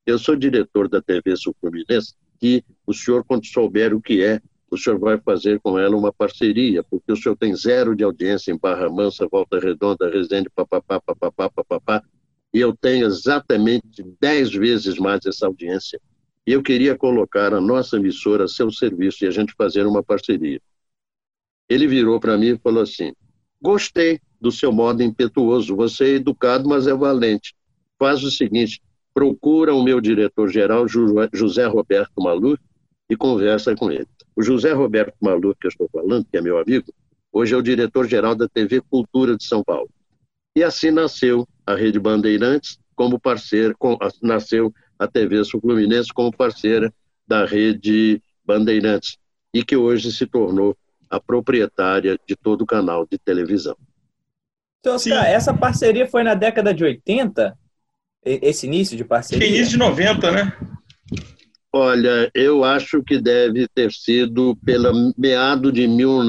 [0.06, 4.42] Eu sou diretor da TV Sul Fluminense e o senhor, quando souber o que é,
[4.72, 8.52] o senhor vai fazer com ela uma parceria, porque o senhor tem zero de audiência
[8.52, 12.04] em Barra Mansa, Volta Redonda, Resende, papapá, papapá, papapá,
[12.54, 16.00] e eu tenho exatamente dez vezes mais essa audiência
[16.50, 20.02] e eu queria colocar a nossa emissora a seu serviço e a gente fazer uma
[20.02, 20.60] parceria.
[21.70, 23.14] Ele virou para mim e falou assim:
[23.62, 27.54] Gostei do seu modo impetuoso, você é educado, mas é valente.
[28.00, 28.82] Faz o seguinte:
[29.14, 30.88] procura o meu diretor-geral,
[31.32, 32.60] José Roberto Maluf,
[33.08, 34.08] e conversa com ele.
[34.40, 36.94] O José Roberto Maluf, que eu estou falando, que é meu amigo,
[37.30, 39.90] hoje é o diretor-geral da TV Cultura de São Paulo.
[40.56, 46.32] E assim nasceu a Rede Bandeirantes como parceira, com, nasceu a TV Sul Fluminense como
[46.32, 46.90] parceira
[47.28, 49.18] da Rede Bandeirantes
[49.54, 50.74] e que hoje se tornou
[51.10, 53.76] a proprietária de todo o canal de televisão.
[54.80, 57.58] Então, Oscar, essa parceria foi na década de 80?
[58.24, 59.46] Esse início de parceria?
[59.46, 60.58] início de 90, né?
[61.80, 66.20] Olha, eu acho que deve ter sido pela meado de mil,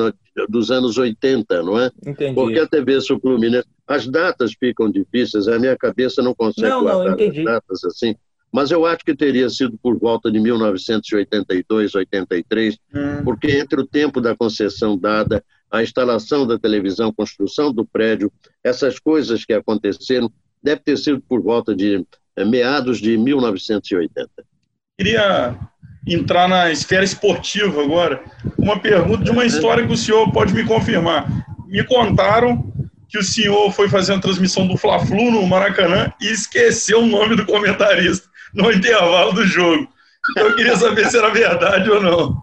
[0.48, 1.90] dos anos 80, não é?
[2.06, 2.34] Entendi.
[2.34, 6.84] Porque a TV Sul Fluminense, as datas ficam difíceis, a minha cabeça não consegue não,
[6.84, 8.14] não, as datas assim
[8.52, 13.24] mas eu acho que teria sido por volta de 1982, 83, hum.
[13.24, 18.32] porque entre o tempo da concessão dada, a instalação da televisão, construção do prédio,
[18.64, 20.30] essas coisas que aconteceram,
[20.62, 22.04] deve ter sido por volta de
[22.36, 24.28] é, meados de 1980.
[25.00, 25.56] Queria
[26.06, 28.22] entrar na esfera esportiva agora.
[28.58, 31.26] Uma pergunta de uma história que o senhor pode me confirmar.
[31.66, 32.70] Me contaram
[33.08, 37.34] que o senhor foi fazer a transmissão do Fla-Flu no Maracanã e esqueceu o nome
[37.34, 39.88] do comentarista no intervalo do jogo.
[40.32, 42.42] Então, eu queria saber se era verdade ou não.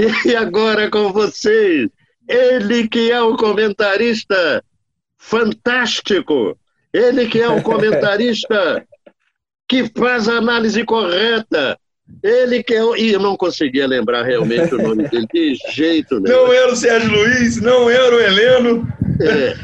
[0.24, 1.90] e agora com vocês,
[2.26, 4.64] ele que é o comentarista
[5.18, 6.58] fantástico,
[6.94, 8.82] ele que é o comentarista
[9.68, 11.78] que faz a análise correta,
[12.22, 12.96] ele que é o...
[12.96, 16.36] E eu não conseguia lembrar realmente o nome dele, de jeito nenhum.
[16.36, 18.88] Não era o Sérgio Luiz, não era o Heleno.
[19.20, 19.54] É,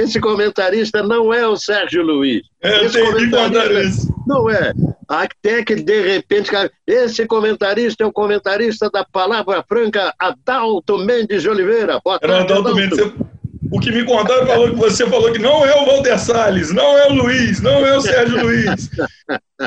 [0.00, 2.42] esse comentarista não é o Sérgio Luiz.
[2.62, 4.72] É, esse comentarista não é.
[5.08, 6.50] Até que, de repente,
[6.86, 12.00] esse comentarista é o comentarista da Palavra Franca, Adalto Mendes de Oliveira.
[12.04, 12.76] Boa tarde, Adalto, Adalto.
[12.76, 13.33] Mendes.
[13.70, 16.98] O que me contaram falou que você falou que não é o Walter Salles, não
[16.98, 18.90] é o Luiz, não é o Sérgio Luiz.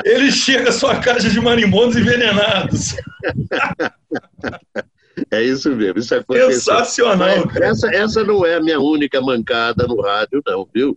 [0.04, 2.96] Ele chega à sua caixa de marimbondos envenenados.
[5.30, 6.52] É isso mesmo, isso aconteceu.
[6.52, 7.50] Sensacional.
[7.60, 10.96] essa, essa não é a minha única mancada no rádio, não, viu?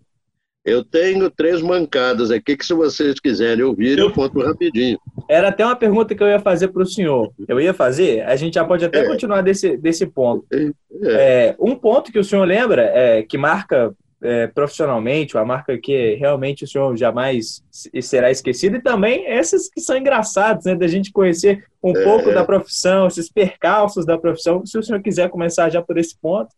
[0.64, 5.00] Eu tenho três mancadas aqui que, se vocês quiserem ouvir, eu, conto rapidinho.
[5.28, 7.32] Era até uma pergunta que eu ia fazer para o senhor.
[7.48, 9.08] Eu ia fazer, a gente já pode até é.
[9.08, 10.46] continuar desse, desse ponto.
[10.52, 10.72] É.
[11.04, 16.14] É, um ponto que o senhor lembra, é, que marca é, profissionalmente, uma marca que
[16.16, 17.64] realmente o senhor jamais
[18.00, 22.04] será esquecido, e também essas que são engraçadas, né, da gente conhecer um é.
[22.04, 26.16] pouco da profissão, esses percalços da profissão, se o senhor quiser começar já por esse
[26.22, 26.50] ponto.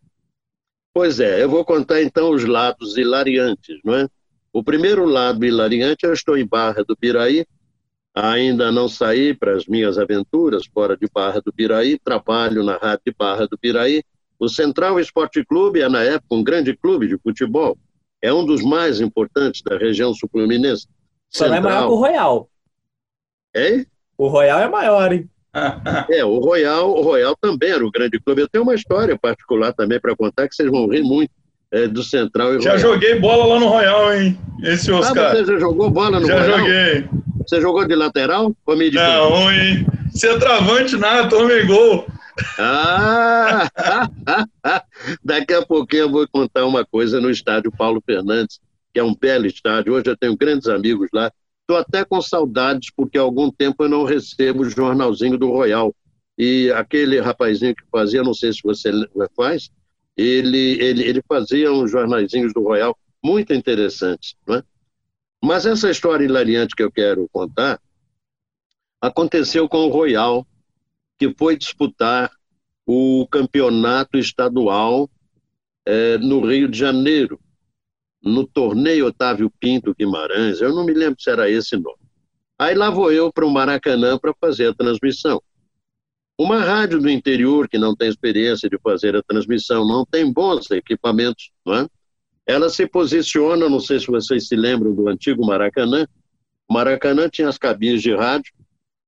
[0.93, 4.08] Pois é, eu vou contar então os lados hilariantes, não é?
[4.51, 7.45] O primeiro lado hilariante, eu estou em Barra do Piraí,
[8.13, 13.01] ainda não saí para as minhas aventuras fora de Barra do Piraí, trabalho na Rádio
[13.08, 14.03] de Barra do Piraí,
[14.38, 17.75] o Central Esporte Clube é, na época, um grande clube de futebol.
[18.21, 20.88] É um dos mais importantes da região sul-fluminense.
[21.29, 22.49] Só não é maior que o Royal.
[23.56, 23.86] É?
[24.17, 25.29] O Royal é maior, hein?
[26.10, 28.42] É, o Royal, o Royal também era o grande clube.
[28.42, 31.32] Eu tenho uma história particular também para contar que vocês vão rir muito
[31.72, 32.80] é, do Central e Já Royal.
[32.80, 34.38] joguei bola lá no Royal, hein?
[34.63, 35.32] Esse ah, Oscar.
[35.32, 36.50] Ah, você já jogou bola no já Royal?
[36.50, 37.10] Já joguei.
[37.46, 39.86] Você jogou de lateral ou meio de Não, hein?
[40.13, 42.08] Centravante nada, tomei gol.
[42.58, 43.70] Ah!
[45.24, 48.60] Daqui a pouquinho eu vou contar uma coisa no estádio Paulo Fernandes,
[48.94, 49.94] que é um belo estádio.
[49.94, 51.32] Hoje eu tenho grandes amigos lá.
[51.63, 55.95] Estou até com saudades, porque há algum tempo eu não recebo o jornalzinho do Royal.
[56.38, 58.91] E aquele rapazinho que fazia, não sei se você
[59.36, 59.69] faz,
[60.17, 64.36] ele, ele, ele fazia uns jornalzinhos do Royal muito interessantes.
[64.45, 64.63] Não é?
[65.41, 67.80] Mas essa história hilariante que eu quero contar
[69.02, 70.45] aconteceu com o Royal
[71.17, 72.32] que foi disputar
[72.86, 75.10] o campeonato estadual
[75.86, 77.39] é, no Rio de Janeiro,
[78.23, 81.97] no torneio Otávio Pinto Guimarães, eu não me lembro se era esse nome.
[82.57, 85.41] Aí lá vou eu para o Maracanã para fazer a transmissão.
[86.38, 90.71] Uma rádio do interior que não tem experiência de fazer a transmissão, não tem bons
[90.71, 91.88] equipamentos, não é?
[92.45, 96.07] Ela se posiciona, não sei se vocês se lembram do antigo Maracanã.
[96.67, 98.53] O Maracanã tinha as cabines de rádio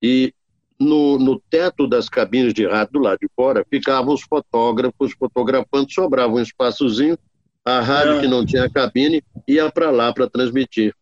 [0.01, 0.33] e
[0.79, 5.91] no, no teto das cabines de rádio do lado de fora ficavam os fotógrafos fotografando,
[5.91, 7.17] sobrava um espaçozinho,
[7.65, 8.21] a rádio é.
[8.21, 10.93] que não tinha cabine ia para lá para transmitir.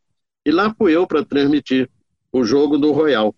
[0.46, 1.90] E lá fui eu para transmitir
[2.32, 3.36] o jogo do Royal,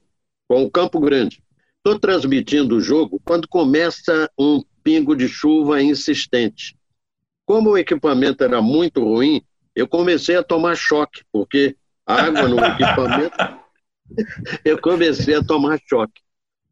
[0.47, 1.43] com o Campo Grande.
[1.77, 6.77] Estou transmitindo o jogo quando começa um pingo de chuva insistente.
[7.45, 9.41] Como o equipamento era muito ruim,
[9.75, 13.35] eu comecei a tomar choque, porque água no equipamento.
[14.63, 16.21] eu comecei a tomar choque.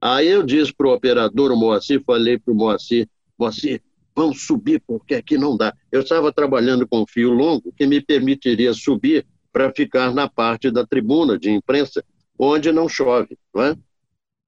[0.01, 3.81] Aí eu disse para o operador, o Moacir, falei para o Moacir, Moacir,
[4.15, 5.73] vamos subir porque aqui não dá.
[5.91, 10.85] Eu estava trabalhando com fio longo que me permitiria subir para ficar na parte da
[10.85, 12.03] tribuna de imprensa,
[12.37, 13.75] onde não chove, não é?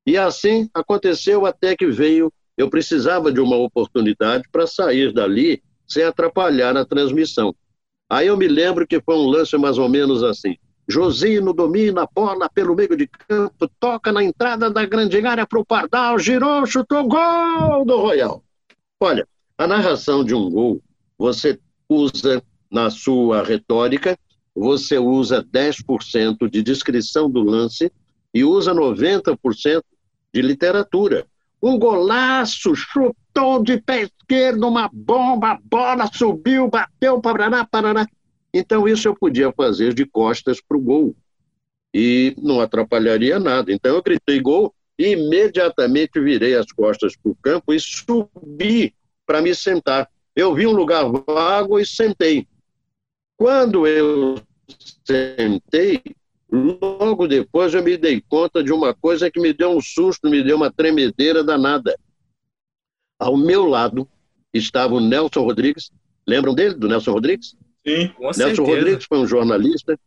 [0.06, 2.32] E assim aconteceu até que veio.
[2.58, 7.54] Eu precisava de uma oportunidade para sair dali sem atrapalhar a transmissão.
[8.10, 10.56] Aí eu me lembro que foi um lance mais ou menos assim.
[10.88, 15.60] Josino domina a bola pelo meio de campo, toca na entrada da grande área para
[15.60, 18.43] o Pardal, girou, chutou, gol do Royal.
[18.99, 20.81] Olha, a narração de um gol,
[21.17, 24.17] você usa na sua retórica,
[24.53, 27.91] você usa 10% de descrição do lance
[28.33, 29.83] e usa 90%
[30.33, 31.25] de literatura.
[31.61, 38.05] Um golaço, chutou de pé esquerdo, uma bomba, a bola subiu, bateu, paraná, paraná.
[38.53, 41.15] Então, isso eu podia fazer de costas para o gol.
[41.93, 43.71] E não atrapalharia nada.
[43.71, 48.93] Então, eu gritei gol e imediatamente virei as costas para o campo e subi
[49.25, 50.09] para me sentar.
[50.35, 52.47] Eu vi um lugar vago e sentei.
[53.38, 54.35] Quando eu
[55.03, 56.01] sentei,
[56.51, 60.43] logo depois eu me dei conta de uma coisa que me deu um susto, me
[60.43, 61.97] deu uma tremedeira danada.
[63.19, 64.07] Ao meu lado
[64.53, 65.91] estava o Nelson Rodrigues.
[66.27, 67.55] Lembram dele, do Nelson Rodrigues?
[67.85, 68.63] Sim, com Nelson certeza.
[68.63, 69.99] Rodrigues foi um jornalista,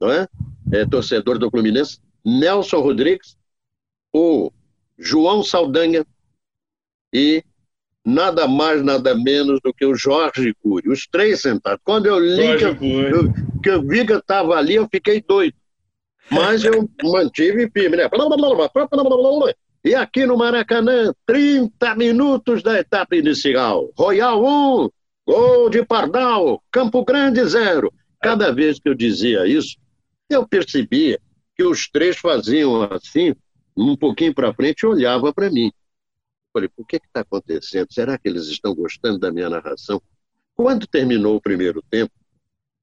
[0.00, 0.28] não é?
[0.72, 0.86] é?
[0.86, 1.98] Torcedor do Fluminense.
[2.24, 3.36] Nelson Rodrigues,
[4.12, 4.50] o
[4.98, 6.06] João Saldanha
[7.12, 7.44] e
[8.04, 11.80] nada mais, nada menos do que o Jorge Cury, os três sentados.
[11.84, 15.22] Quando eu li que eu, eu, que eu, vi que eu estava ali, eu fiquei
[15.22, 15.54] doido.
[16.30, 18.08] Mas eu mantive firme, né?
[19.84, 23.90] E aqui no Maracanã, 30 minutos da etapa inicial.
[23.96, 24.88] Royal 1,
[25.26, 27.92] gol de Pardal, Campo Grande 0.
[28.20, 29.76] Cada vez que eu dizia isso,
[30.30, 31.20] eu percebia
[31.56, 33.34] que os três faziam assim,
[33.76, 35.72] um pouquinho para frente, e olhava para mim.
[36.52, 37.86] Falei, por que está acontecendo?
[37.90, 40.00] Será que eles estão gostando da minha narração?
[40.54, 42.12] Quando terminou o primeiro tempo,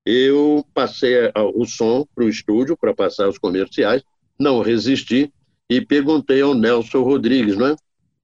[0.05, 4.01] eu passei o som para o estúdio para passar os comerciais,
[4.39, 5.31] não resisti
[5.69, 7.75] e perguntei ao Nelson Rodrigues, não é?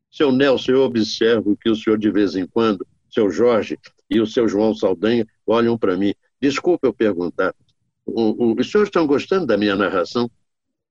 [0.10, 3.78] Seu Nelson, eu observo que o senhor de vez em quando, seu Jorge
[4.10, 6.14] e o seu João Saldanha olham para mim.
[6.42, 7.54] Desculpe eu perguntar,
[8.06, 10.30] os senhores estão gostando da minha narração?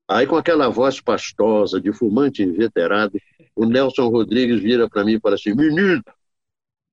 [0.08, 3.18] Aí, com aquela voz pastosa, de fumante inveterado,
[3.56, 6.02] o Nelson Rodrigues vira para mim e fala assim: Menino,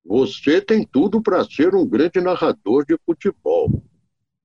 [0.05, 3.83] você tem tudo para ser um grande narrador de futebol,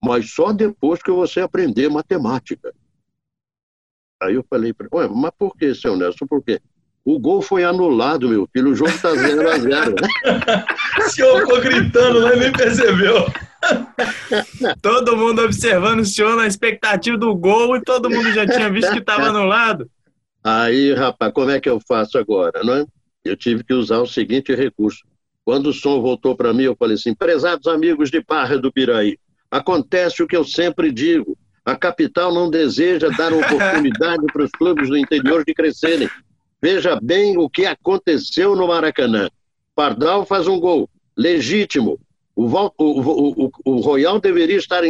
[0.02, 2.74] mas só depois que você aprender matemática.
[4.20, 6.26] Aí eu falei para ele: mas por que, seu Nelson?
[6.26, 6.60] Por quê?
[7.04, 8.70] O gol foi anulado, meu filho.
[8.70, 9.94] O jogo está 0 a 0
[10.98, 13.26] O senhor ficou gritando lá e nem percebeu.
[14.82, 18.92] todo mundo observando o senhor na expectativa do gol e todo mundo já tinha visto
[18.92, 19.90] que estava anulado.
[20.42, 22.86] Aí, rapaz, como é que eu faço agora, não é?
[23.24, 25.04] Eu tive que usar o seguinte recurso.
[25.44, 29.18] Quando o som voltou para mim, eu falei assim: prezados amigos de Barra do Piraí,
[29.50, 31.36] acontece o que eu sempre digo.
[31.64, 36.08] A capital não deseja dar oportunidade para os clubes do interior de crescerem.
[36.62, 39.28] Veja bem o que aconteceu no Maracanã.
[39.74, 41.98] Pardal faz um gol legítimo,
[42.36, 42.44] o,
[42.76, 44.82] o, o, o Royal deveria estar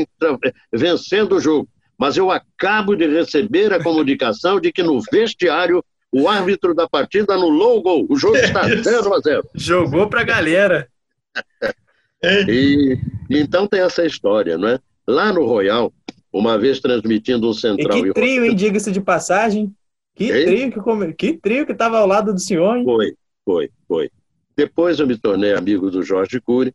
[0.72, 6.28] vencendo o jogo, mas eu acabo de receber a comunicação de que no vestiário o
[6.28, 8.06] árbitro da partida anulou o gol.
[8.08, 9.48] O jogo está 0 a 0.
[9.54, 10.88] Jogou para a galera.
[12.48, 12.98] e,
[13.30, 14.80] então tem essa história, não é?
[15.06, 15.92] Lá no Royal,
[16.32, 17.98] uma vez transmitindo um central.
[17.98, 18.56] E que trio, hein?
[18.56, 19.72] Diga-se de passagem.
[20.16, 21.12] Que trio que, come...
[21.12, 22.84] que trio que estava ao lado do senhor, hein?
[22.84, 24.10] Foi, foi, foi.
[24.56, 26.74] Depois eu me tornei amigo do Jorge Cury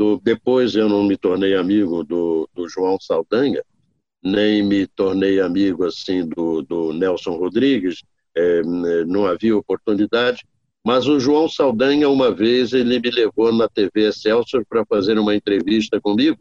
[0.00, 3.62] do, depois eu não me tornei amigo do, do João Saldanha,
[4.22, 8.02] nem me tornei amigo assim do, do Nelson Rodrigues,
[8.34, 8.62] é,
[9.04, 10.42] não havia oportunidade,
[10.82, 15.34] mas o João Saldanha, uma vez, ele me levou na TV Excelsior para fazer uma
[15.34, 16.38] entrevista comigo,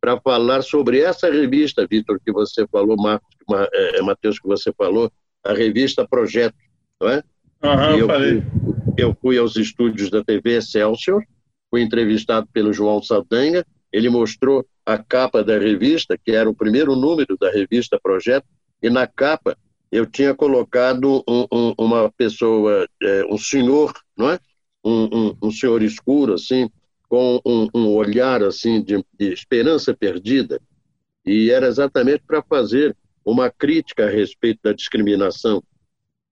[0.00, 3.28] para falar sobre essa revista, Vitor, que você falou, Marcos,
[3.72, 5.10] é, é, Matheus, que você falou,
[5.42, 6.54] a revista Projeto,
[7.00, 7.24] não é?
[7.64, 8.40] Uhum, eu, falei.
[8.40, 11.24] Fui, eu fui aos estúdios da TV Excelsior,
[11.70, 16.96] fui entrevistado pelo João Saldanha, ele mostrou a capa da revista, que era o primeiro
[16.96, 18.46] número da revista Projeto,
[18.82, 19.56] e na capa
[19.90, 24.38] eu tinha colocado um, um, uma pessoa, é, um senhor, não é?
[24.84, 26.70] Um, um, senhor escuro, assim,
[27.08, 30.60] com um, olhar assim de, de esperança perdida,
[31.26, 35.62] e era exatamente para fazer uma crítica a respeito da discriminação.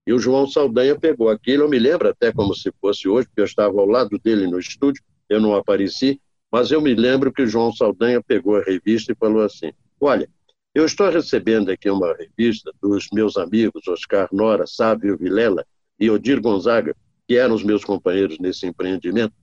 [0.07, 3.43] E o João Saldanha pegou aquilo, eu me lembro até como se fosse hoje, porque
[3.43, 6.21] eu estava ao lado dele no estúdio, eu não apareci,
[6.51, 10.29] mas eu me lembro que o João Saldanha pegou a revista e falou assim: Olha,
[10.75, 15.65] eu estou recebendo aqui uma revista dos meus amigos Oscar Nora, Sábio Vilela
[15.99, 16.95] e Odir Gonzaga,
[17.27, 19.35] que eram os meus companheiros nesse empreendimento,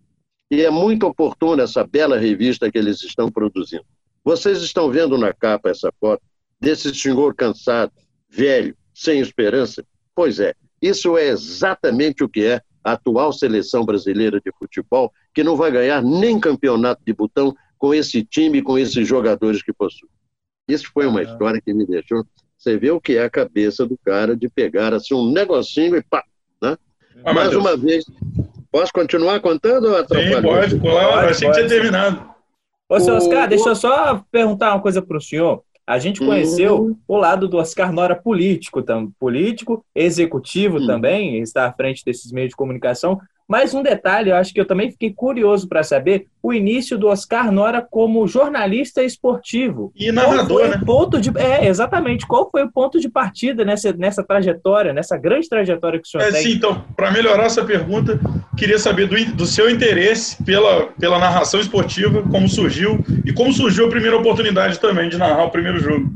[0.49, 3.85] e é muito oportuna essa bela revista que eles estão produzindo.
[4.23, 6.23] Vocês estão vendo na capa essa foto
[6.59, 7.91] desse senhor cansado,
[8.29, 9.85] velho, sem esperança?
[10.15, 15.43] Pois é, Isso é exatamente o que é a atual seleção brasileira de futebol, que
[15.43, 20.07] não vai ganhar nem campeonato de botão com esse time, com esses jogadores que possui.
[20.67, 22.23] Isso foi uma história que me deixou.
[22.55, 26.03] Você vê o que é a cabeça do cara de pegar assim um negocinho e
[26.03, 26.23] pá,
[26.61, 26.77] né?
[27.23, 27.61] Ah, Mais Deus.
[27.61, 28.05] uma vez.
[28.71, 31.29] Posso continuar contando ou Sim, pode, claro.
[31.29, 32.29] Achei que tinha terminado.
[32.87, 33.47] Ô, seu Oscar, o...
[33.47, 35.63] deixa eu só perguntar uma coisa para o senhor.
[35.87, 36.97] A gente conheceu uhum.
[37.07, 40.87] o lado do Oscar Nora político, tam, político, executivo uhum.
[40.87, 44.65] também, está à frente desses meios de comunicação, mas um detalhe, eu acho que eu
[44.65, 49.93] também fiquei curioso para saber o início do Oscar Nora como jornalista esportivo.
[49.95, 50.81] E narrador, né?
[50.83, 52.25] Ponto de, é, exatamente.
[52.25, 56.23] Qual foi o ponto de partida nessa, nessa trajetória, nessa grande trajetória que o senhor
[56.23, 56.41] é, tem?
[56.41, 58.19] Sim, então, para melhorar essa pergunta,
[58.57, 63.85] queria saber do, do seu interesse pela, pela narração esportiva, como surgiu, e como surgiu
[63.85, 66.11] a primeira oportunidade também de narrar o primeiro jogo.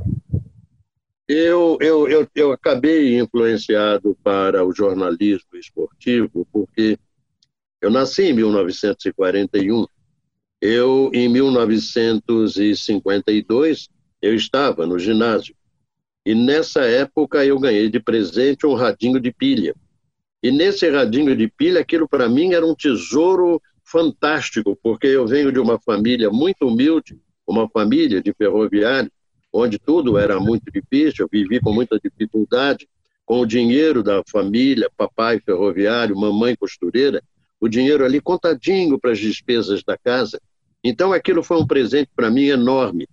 [1.27, 6.97] Eu, eu, eu, eu acabei influenciado para o jornalismo esportivo porque
[7.81, 9.85] eu nasci em 1941.
[10.61, 13.87] Eu, em 1952,
[14.21, 15.55] eu estava no ginásio.
[16.25, 19.73] E nessa época eu ganhei de presente um radinho de pilha.
[20.43, 25.51] E nesse radinho de pilha, aquilo para mim era um tesouro fantástico, porque eu venho
[25.51, 27.17] de uma família muito humilde,
[27.47, 29.11] uma família de ferroviário,
[29.51, 32.87] onde tudo era muito difícil, eu vivi com muita dificuldade,
[33.25, 37.23] com o dinheiro da família, papai ferroviário, mamãe costureira,
[37.59, 40.39] o dinheiro ali contadinho para as despesas da casa.
[40.83, 43.07] Então aquilo foi um presente para mim enorme.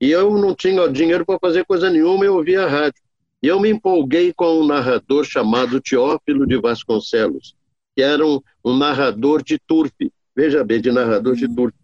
[0.00, 3.02] E eu não tinha dinheiro para fazer coisa nenhuma, eu ouvia a rádio.
[3.42, 7.54] E eu me empolguei com um narrador chamado Teófilo de Vasconcelos,
[7.96, 10.12] que era um, um narrador de turfe.
[10.34, 11.76] Veja bem, de narrador de turfe.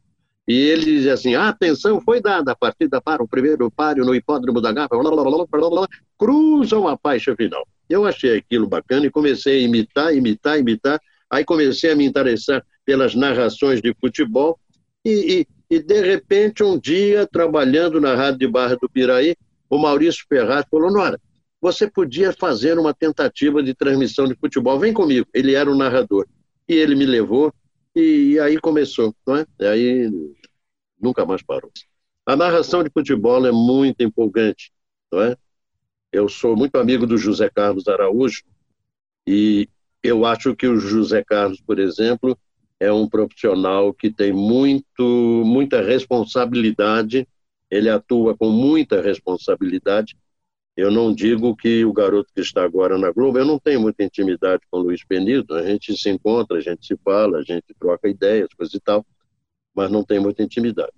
[0.46, 4.14] E ele dizia assim: a atenção foi dada, a partida para o primeiro páreo no
[4.14, 4.98] hipódromo da Gávea,
[6.18, 7.66] cruzam a faixa final.
[7.88, 11.00] Eu achei aquilo bacana e comecei a imitar, imitar, imitar,
[11.34, 14.56] Aí comecei a me interessar pelas narrações de futebol
[15.04, 19.34] e, e, e, de repente, um dia, trabalhando na Rádio de Barra do Piraí,
[19.68, 21.20] o Maurício Ferraz falou, Nora,
[21.60, 25.26] você podia fazer uma tentativa de transmissão de futebol, vem comigo.
[25.34, 26.24] Ele era o narrador.
[26.68, 27.52] E ele me levou
[27.96, 29.46] e, aí começou, não é?
[29.58, 30.10] E aí
[31.00, 31.72] nunca mais parou.
[32.24, 34.72] A narração de futebol é muito empolgante,
[35.12, 35.36] não é?
[36.12, 38.44] Eu sou muito amigo do José Carlos Araújo
[39.26, 39.68] e
[40.04, 42.38] eu acho que o José Carlos, por exemplo,
[42.78, 47.26] é um profissional que tem muito, muita responsabilidade,
[47.70, 50.14] ele atua com muita responsabilidade.
[50.76, 54.04] Eu não digo que o garoto que está agora na Globo, eu não tenho muita
[54.04, 57.72] intimidade com o Luiz Penido, a gente se encontra, a gente se fala, a gente
[57.80, 59.06] troca ideias, coisa e tal,
[59.74, 60.92] mas não tem muita intimidade.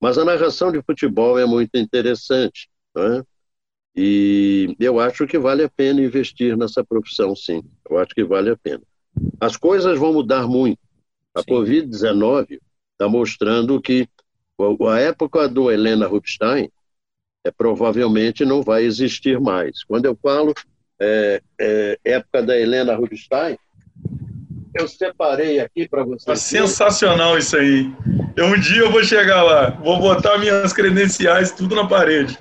[0.00, 3.24] Mas a narração de futebol é muito interessante, não é?
[3.94, 7.62] E eu acho que vale a pena investir nessa profissão, sim.
[7.88, 8.82] Eu acho que vale a pena.
[9.40, 10.78] As coisas vão mudar muito.
[11.34, 12.58] A Covid-19
[12.92, 14.08] está mostrando que
[14.88, 16.70] a época do Helena Rubinstein
[17.44, 19.82] é, provavelmente não vai existir mais.
[19.84, 20.54] Quando eu falo
[21.00, 23.58] é, é, época da Helena Rubinstein,
[24.74, 26.24] eu separei aqui para vocês.
[26.24, 27.92] Tá sensacional isso aí.
[28.36, 32.38] Eu, um dia eu vou chegar lá, vou botar minhas credenciais tudo na parede.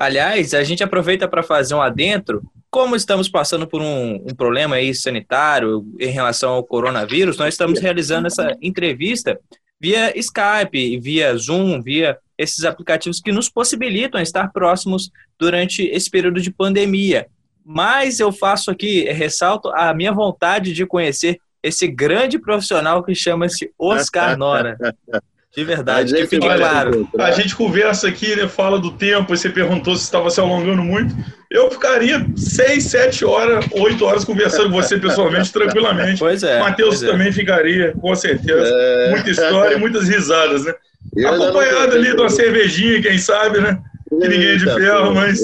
[0.00, 2.42] Aliás, a gente aproveita para fazer um adentro.
[2.70, 7.78] Como estamos passando por um, um, problema aí sanitário em relação ao coronavírus, nós estamos
[7.78, 9.38] realizando essa entrevista
[9.78, 16.40] via Skype, via Zoom, via esses aplicativos que nos possibilitam estar próximos durante esse período
[16.40, 17.26] de pandemia.
[17.62, 23.70] Mas eu faço aqui, ressalto a minha vontade de conhecer esse grande profissional que chama-se
[23.78, 24.78] Oscar Nora.
[25.56, 27.08] De verdade, que fique claro.
[27.18, 30.82] A gente conversa aqui, né, fala do tempo, e você perguntou se estava se alongando
[30.82, 31.12] muito.
[31.50, 36.20] Eu ficaria seis, sete horas, oito horas conversando com você pessoalmente, tranquilamente.
[36.20, 36.60] Pois é.
[36.60, 37.10] Matheus é.
[37.10, 38.70] também ficaria, com certeza.
[38.72, 39.10] É...
[39.10, 40.74] Muita história e muitas risadas, né?
[41.16, 43.82] Eu Acompanhado ali de uma cervejinha, quem sabe, né?
[44.08, 45.40] Que ninguém é de ferro, mas.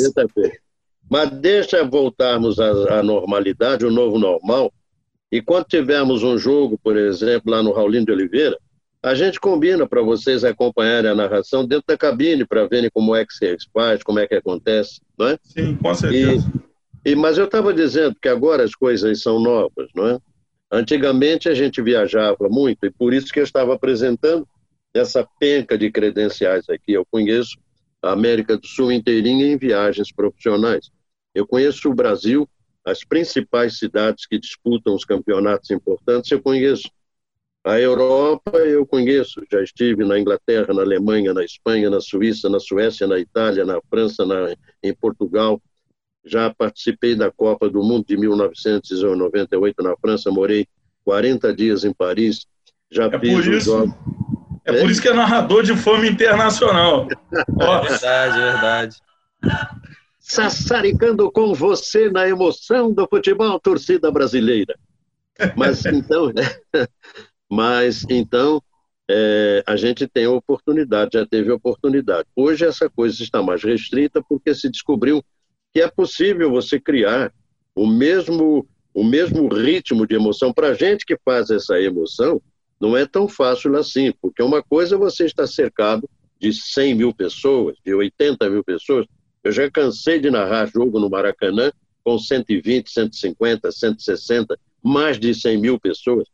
[1.11, 4.73] Mas deixa voltarmos à, à normalidade, o novo normal.
[5.31, 8.57] E quando tivermos um jogo, por exemplo, lá no Raulino de Oliveira,
[9.03, 13.25] a gente combina para vocês acompanharem a narração dentro da cabine para verem como é
[13.25, 15.39] que se faz, como é que acontece, não é?
[15.43, 16.53] Sim, com certeza.
[17.05, 20.19] E, e mas eu estava dizendo que agora as coisas são novas, não é?
[20.71, 24.47] Antigamente a gente viajava muito e por isso que eu estava apresentando
[24.93, 26.93] essa penca de credenciais aqui.
[26.93, 27.57] Eu conheço
[28.03, 30.91] a América do Sul inteirinha em viagens profissionais.
[31.35, 32.49] Eu conheço o Brasil,
[32.85, 36.91] as principais cidades que disputam os campeonatos importantes, eu conheço.
[37.67, 42.61] A Europa eu conheço, já estive na Inglaterra, na Alemanha, na Espanha, na Suíça, na
[42.61, 45.61] Suécia, na Itália, na França, na, em Portugal.
[46.25, 50.69] já participei da Copa do Mundo de 1998 na França, morei
[51.05, 52.47] 40 dias em Paris,
[52.89, 53.95] já é fiz por isso,
[54.65, 57.09] É, é por isso que é narrador de fama internacional.
[57.83, 58.97] verdade, verdade.
[60.21, 64.79] Sassaricando com você na emoção do futebol, torcida brasileira.
[65.57, 66.33] Mas então,
[67.51, 68.63] mas então
[69.09, 72.27] é, a gente tem a oportunidade, já teve oportunidade.
[72.35, 75.25] Hoje essa coisa está mais restrita porque se descobriu
[75.73, 77.33] que é possível você criar
[77.75, 80.53] o mesmo, o mesmo ritmo de emoção.
[80.53, 82.41] Para a gente que faz essa emoção,
[82.81, 86.09] não é tão fácil assim, porque uma coisa é você está cercado
[86.41, 89.07] de 100 mil pessoas, de 80 mil pessoas.
[89.43, 91.71] Eu já cansei de narrar jogo no Maracanã
[92.03, 96.29] com 120, 150, 160, mais de 100 mil pessoas.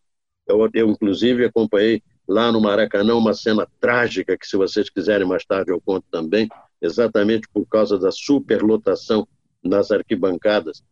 [0.53, 5.44] Eu, eu inclusive, acompanhei lá no Maracanã uma cena trágica, que se vocês quiserem mais
[5.44, 6.48] tarde eu conto também,
[6.80, 9.26] exatamente por causa da superlotação
[9.62, 10.82] nas arquibancadas.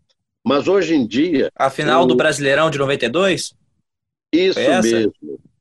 [0.45, 1.51] Mas hoje em dia...
[1.55, 3.55] A final do Brasileirão de 92?
[4.33, 5.13] Isso mesmo.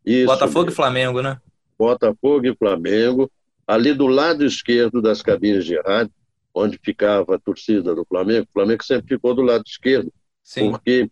[0.05, 0.71] Isso Botafogo mesmo.
[0.71, 1.39] e Flamengo, né?
[1.77, 3.29] Botafogo e Flamengo.
[3.67, 6.13] Ali do lado esquerdo das cabines de rádio,
[6.53, 10.11] onde ficava a torcida do Flamengo, o Flamengo sempre ficou do lado esquerdo.
[10.43, 10.71] Sim.
[10.71, 11.09] Porque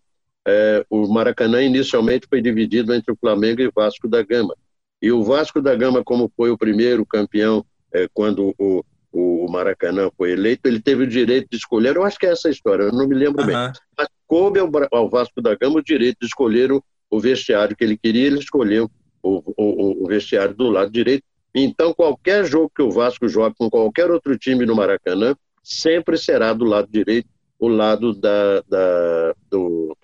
[0.47, 4.55] é, o Maracanã inicialmente foi dividido entre o Flamengo e o Vasco da Gama.
[5.01, 10.09] E o Vasco da Gama, como foi o primeiro campeão é, quando o, o Maracanã
[10.15, 12.93] foi eleito, ele teve o direito de escolher, eu acho que é essa história, eu
[12.93, 13.55] não me lembro bem,
[13.97, 17.83] mas coube ao, ao, Vasco da Gama o direito de escolher o, o vestiário que
[17.83, 18.89] ele queria, ele escolheu
[19.21, 21.23] o, o, o vestiário do lado direito.
[21.53, 26.53] Então, qualquer jogo que o Vasco jogue com qualquer outro time no Maracanã, sempre será
[26.53, 27.27] do lado direito,
[27.59, 29.97] o lado da, da do,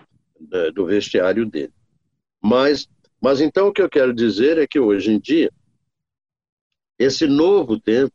[0.74, 1.74] do vestiário dele.
[2.42, 2.88] Mas,
[3.22, 5.52] mas então o que eu quero dizer é que hoje em dia,
[7.00, 8.14] esse novo tempo,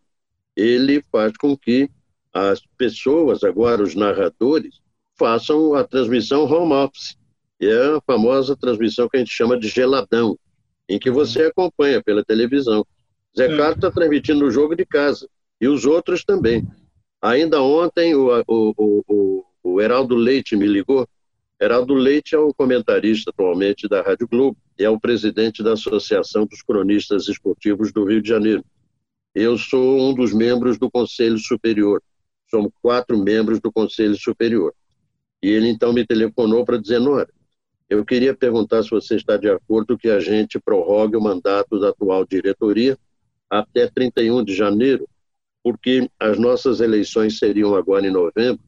[0.56, 1.90] ele faz com que
[2.32, 4.80] as pessoas, agora os narradores,
[5.16, 7.16] façam a transmissão home office.
[7.60, 10.38] E é a famosa transmissão que a gente chama de geladão,
[10.88, 12.86] em que você acompanha pela televisão.
[13.36, 15.28] Zé Carlos está transmitindo o jogo de casa,
[15.60, 16.66] e os outros também.
[17.20, 21.06] Ainda ontem o, o, o, o Heraldo Leite me ligou
[21.60, 26.46] Heraldo Leite é o comentarista atualmente da Rádio Globo e é o presidente da Associação
[26.46, 28.64] dos Cronistas Esportivos do Rio de Janeiro.
[29.34, 32.00] Eu sou um dos membros do Conselho Superior.
[32.48, 34.72] Somos quatro membros do Conselho Superior.
[35.42, 37.28] E ele então me telefonou para dizer, Nora,
[37.90, 41.88] eu queria perguntar se você está de acordo que a gente prorrogue o mandato da
[41.88, 42.96] atual diretoria
[43.50, 45.08] até 31 de janeiro,
[45.60, 48.67] porque as nossas eleições seriam agora em novembro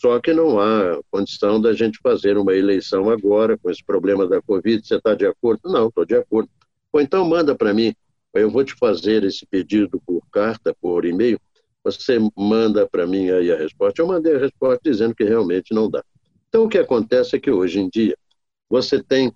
[0.00, 4.40] só que não há condição da gente fazer uma eleição agora com esse problema da
[4.40, 4.82] Covid.
[4.82, 5.70] Você está de acordo?
[5.70, 6.48] Não, estou de acordo.
[6.90, 7.94] Ou então manda para mim,
[8.32, 11.38] eu vou te fazer esse pedido por carta, por e-mail.
[11.84, 14.00] Você manda para mim aí a resposta.
[14.00, 16.02] Eu mandei a resposta dizendo que realmente não dá.
[16.48, 18.16] Então, o que acontece é que hoje em dia
[18.70, 19.30] você tem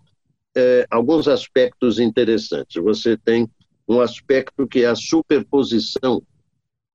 [0.57, 2.83] é, alguns aspectos interessantes.
[2.83, 3.47] Você tem
[3.87, 6.23] um aspecto que é a superposição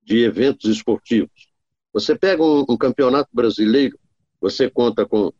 [0.03, 1.48] de eventos esportivos.
[1.93, 3.97] Você pega um, um campeonato brasileiro,
[4.39, 5.31] você conta com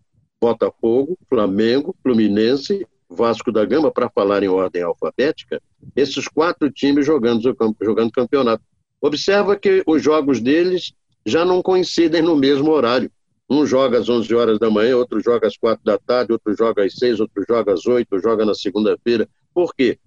[0.41, 5.61] Botafogo, Flamengo, Fluminense, Vasco da Gama, para falar em ordem alfabética,
[5.95, 7.41] esses quatro times jogando,
[7.81, 8.63] jogando campeonato.
[9.01, 10.93] Observa que os jogos deles
[11.25, 13.11] já não coincidem no mesmo horário.
[13.49, 16.85] Um joga às 11 horas da manhã, outro joga às 4 da tarde, outro joga
[16.85, 19.27] às 6, outro joga às 8, joga na segunda-feira.
[19.53, 19.97] Por quê?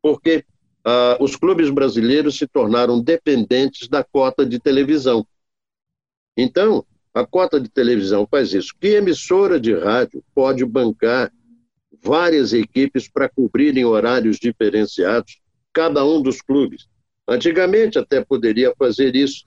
[0.00, 0.44] Porque
[0.84, 5.26] ah, os clubes brasileiros se tornaram dependentes da cota de televisão.
[6.36, 8.74] Então, a cota de televisão faz isso.
[8.80, 11.30] Que emissora de rádio pode bancar
[12.02, 15.40] várias equipes para cobrirem horários diferenciados,
[15.72, 16.88] cada um dos clubes?
[17.28, 19.44] Antigamente até poderia fazer isso,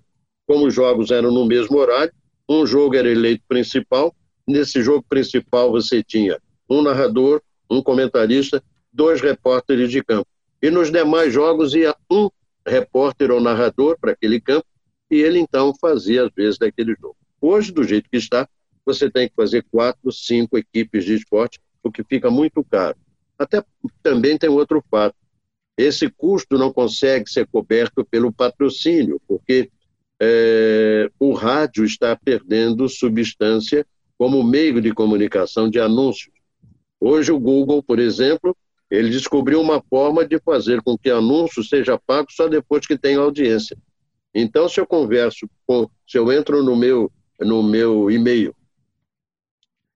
[0.47, 2.13] como os jogos eram no mesmo horário,
[2.47, 4.15] um jogo era eleito principal,
[4.47, 8.63] nesse jogo principal você tinha um narrador, um comentarista,
[8.93, 10.27] dois repórteres de campo.
[10.61, 12.29] E nos demais jogos ia um
[12.65, 14.65] repórter ou narrador para aquele campo
[15.09, 17.15] e ele então fazia às vezes daquele jogo.
[17.39, 18.47] Hoje, do jeito que está,
[18.85, 22.97] você tem que fazer quatro, cinco equipes de esporte, o que fica muito caro.
[23.37, 23.63] Até
[24.01, 25.15] também tem outro fato.
[25.77, 29.69] Esse custo não consegue ser coberto pelo patrocínio, porque
[30.19, 33.85] é, o rádio está perdendo substância
[34.17, 36.33] como meio de comunicação de anúncios.
[36.99, 38.55] Hoje o Google, por exemplo,
[38.89, 43.15] ele descobriu uma forma de fazer com que anúncio seja pago só depois que tem
[43.15, 43.77] audiência.
[44.35, 47.09] Então, se eu converso com, se eu entro no meu,
[47.39, 48.53] no meu e-mail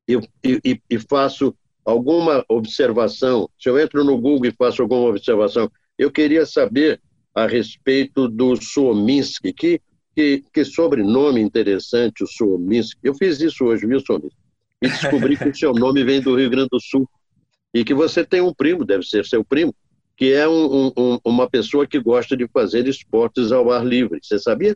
[0.07, 5.69] e, e, e faço alguma observação, se eu entro no Google e faço alguma observação,
[5.97, 7.01] eu queria saber
[7.35, 9.81] a respeito do Suominski, que,
[10.15, 12.97] que, que sobrenome interessante o Sominski.
[13.03, 14.37] Eu fiz isso hoje, viu, Sominski?
[14.81, 17.07] E descobri que o seu nome vem do Rio Grande do Sul.
[17.73, 19.75] E que você tem um primo, deve ser seu primo,
[20.20, 24.20] que é um, um, uma pessoa que gosta de fazer esportes ao ar livre.
[24.22, 24.76] Você sabia?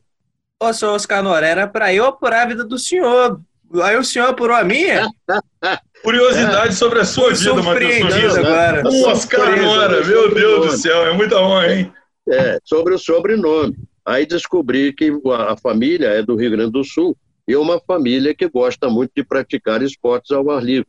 [0.57, 3.41] Ô, senhor Oscar Nora, era para eu apurar a vida do senhor.
[3.83, 5.05] Aí o senhor apurou a minha?
[6.01, 6.71] Curiosidade é.
[6.71, 8.83] sobre a sua vida, Matheus agora.
[8.87, 11.93] Um Oscar Nora, meu Deus do céu, é muita honra, hein?
[12.29, 13.75] É, sobre o sobrenome.
[14.05, 18.33] Aí descobri que a família é do Rio Grande do Sul e é uma família
[18.33, 20.87] que gosta muito de praticar esportes ao ar livre.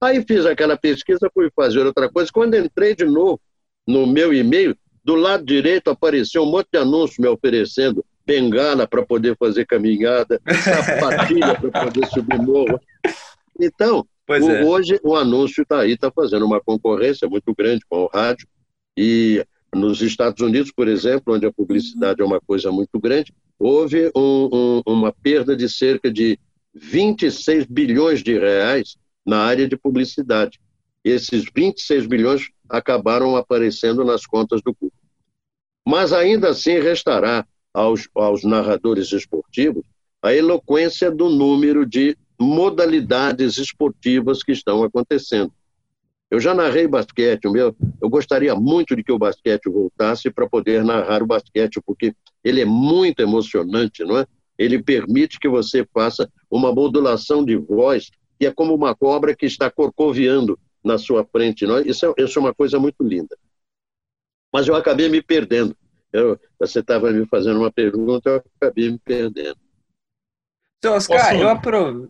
[0.00, 2.30] Aí fiz aquela pesquisa, fui fazer outra coisa.
[2.32, 3.40] Quando entrei de novo
[3.88, 9.02] no meu e-mail, do lado direito apareceu um monte de anúncio me oferecendo bengala para
[9.02, 12.78] poder fazer caminhada, sapatilha para poder subir morro.
[13.58, 14.62] Então, o, é.
[14.62, 18.46] hoje o anúncio está aí, está fazendo uma concorrência muito grande com o rádio.
[18.94, 19.42] E
[19.74, 24.50] nos Estados Unidos, por exemplo, onde a publicidade é uma coisa muito grande, houve um,
[24.52, 26.38] um, uma perda de cerca de
[26.74, 30.60] 26 bilhões de reais na área de publicidade.
[31.08, 34.98] Esses 26 bilhões acabaram aparecendo nas contas do público.
[35.86, 39.86] Mas ainda assim restará aos, aos narradores esportivos
[40.20, 45.50] a eloquência do número de modalidades esportivas que estão acontecendo.
[46.30, 50.46] Eu já narrei basquete, o meu, eu gostaria muito de que o basquete voltasse para
[50.46, 54.26] poder narrar o basquete, porque ele é muito emocionante, não é?
[54.58, 59.46] Ele permite que você faça uma modulação de voz que é como uma cobra que
[59.46, 61.66] está corcoviando na sua frente.
[61.66, 61.82] Não é?
[61.82, 63.36] Isso, é, isso é uma coisa muito linda.
[64.52, 65.76] Mas eu acabei me perdendo.
[66.12, 69.58] Eu, você estava me fazendo uma pergunta, eu acabei me perdendo.
[70.78, 71.42] Então, Oscar, Posso...
[71.42, 72.08] eu aproveito.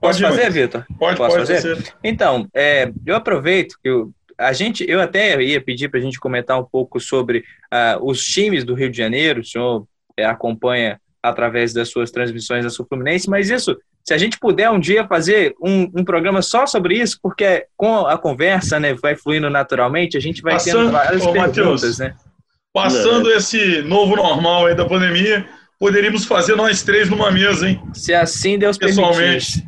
[0.00, 0.86] Posso pode, fazer, Vitor?
[0.98, 1.60] Pode, Posso pode fazer?
[1.60, 1.94] Ser.
[2.02, 6.18] Então, é, eu aproveito que eu, a gente, eu até ia pedir para a gente
[6.18, 7.40] comentar um pouco sobre
[7.72, 9.40] uh, os times do Rio de Janeiro.
[9.40, 14.18] O senhor é, acompanha através das suas transmissões da Sul Fluminense, mas isso, se a
[14.18, 18.80] gente puder um dia fazer um, um, programa só sobre isso, porque com a conversa,
[18.80, 22.14] né, vai fluindo naturalmente, a gente vai Passando, tendo várias ô, perguntas, Mateus, né?
[22.72, 25.46] Passando esse novo normal aí da pandemia,
[25.78, 27.82] poderíamos fazer nós três numa mesa, hein?
[27.92, 29.64] Se assim Deus Pessoalmente.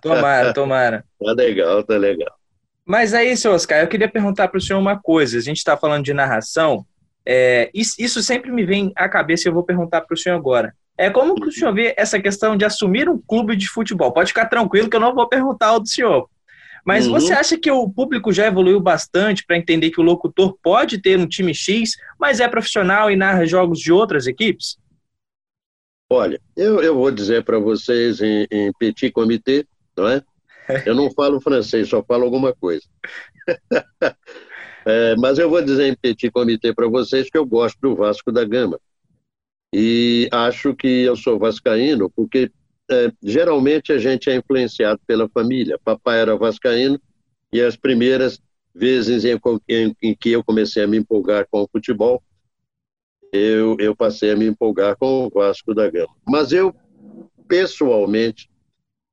[0.00, 1.04] Tomara, tomara.
[1.22, 2.32] Tá legal, tá legal.
[2.84, 5.38] Mas aí, seu Oscar, eu queria perguntar para o senhor uma coisa.
[5.38, 6.84] A gente está falando de narração.
[7.24, 10.74] É, isso sempre me vem à cabeça e eu vou perguntar para o senhor agora.
[10.96, 14.12] É como que o senhor vê essa questão de assumir um clube de futebol?
[14.12, 16.28] Pode ficar tranquilo que eu não vou perguntar o do senhor.
[16.84, 17.12] Mas uhum.
[17.12, 21.18] você acha que o público já evoluiu bastante para entender que o locutor pode ter
[21.18, 24.76] um time X, mas é profissional e narra jogos de outras equipes?
[26.10, 29.64] Olha, eu, eu vou dizer para vocês em, em petit comité,
[29.96, 30.22] não é?
[30.86, 32.84] Eu não falo francês, só falo alguma coisa.
[34.86, 38.30] é, mas eu vou dizer em petit comité para vocês que eu gosto do Vasco
[38.30, 38.78] da Gama.
[39.72, 42.50] E acho que eu sou vascaíno porque
[42.90, 45.78] é, geralmente a gente é influenciado pela família.
[45.82, 47.00] Papai era vascaíno
[47.52, 48.40] e as primeiras
[48.74, 52.22] vezes em, em, em que eu comecei a me empolgar com o futebol
[53.32, 56.14] eu, eu passei a me empolgar com o Vasco da Gama.
[56.28, 56.74] Mas eu,
[57.48, 58.50] pessoalmente,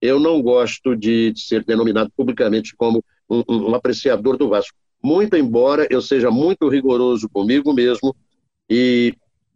[0.01, 4.78] eu não gosto de, de ser denominado publicamente como um, um, apreciador do Vasco.
[5.01, 8.14] Muito embora eu seja muito rigoroso comigo mesmo
[8.70, 9.14] e,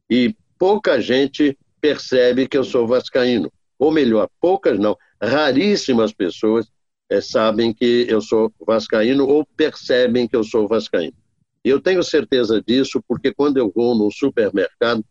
[0.10, 0.34] e
[0.64, 3.52] pouca gente percebe que eu sou vascaíno.
[3.78, 6.72] Ou melhor, poucas não, raríssimas pessoas
[7.10, 11.18] é, sabem que eu sou vascaíno ou percebem que eu sou vascaíno.
[11.66, 15.04] Eu tenho certeza disso porque quando eu vou no supermercado,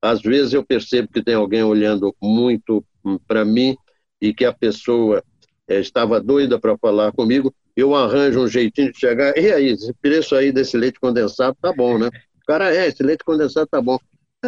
[0.00, 3.76] às vezes eu percebo que tem alguém olhando muito hum, para mim
[4.22, 5.22] e que a pessoa
[5.68, 9.36] é, estava doida para falar comigo, eu arranjo um jeitinho de chegar.
[9.36, 12.06] E aí, esse preço aí desse leite condensado tá bom, né?
[12.06, 13.98] O cara, é, esse leite condensado tá bom.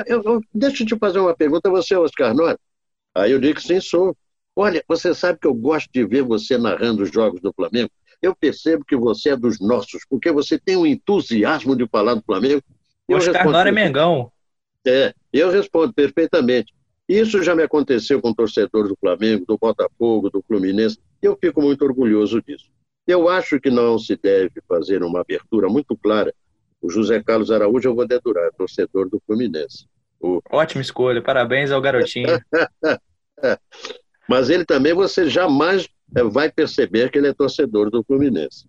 [0.07, 2.59] Eu, eu, deixa eu te fazer uma pergunta, você é Oscar Nora?
[3.15, 4.17] Aí eu digo que sim, sou.
[4.55, 7.91] Olha, você sabe que eu gosto de ver você narrando os jogos do Flamengo?
[8.23, 12.23] eu percebo que você é dos nossos, porque você tem um entusiasmo de falar do
[12.23, 12.63] Flamengo.
[13.09, 14.33] Eu Oscar respondo, Nora é Mengão.
[14.87, 16.75] É, eu respondo perfeitamente.
[17.09, 20.99] Isso já me aconteceu com torcedores do Flamengo, do Botafogo, do Fluminense.
[21.23, 22.67] Eu fico muito orgulhoso disso.
[23.07, 26.35] Eu acho que não se deve fazer uma abertura muito clara.
[26.87, 29.89] O José Carlos Araújo, eu vou dedurar, torcedor do Fluminense.
[30.21, 30.41] O...
[30.49, 32.29] Ótima escolha, parabéns ao garotinho.
[34.29, 38.69] Mas ele também, você jamais é, vai perceber que ele é torcedor do Fluminense.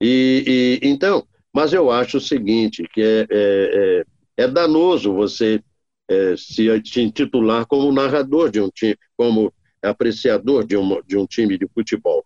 [0.00, 4.04] E, e então, mas eu acho o seguinte, que é, é,
[4.38, 5.62] é, é danoso você
[6.08, 11.26] é, se, se intitular como narrador de um time, como apreciador de um, de um
[11.26, 12.24] time de futebol.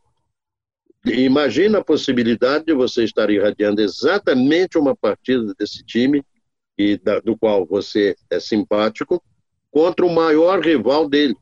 [1.06, 6.22] Imagina a possibilidade de você estar irradiando exatamente uma partida desse time
[6.76, 9.22] e da, do qual você é simpático,
[9.70, 11.34] contra o maior rival dele.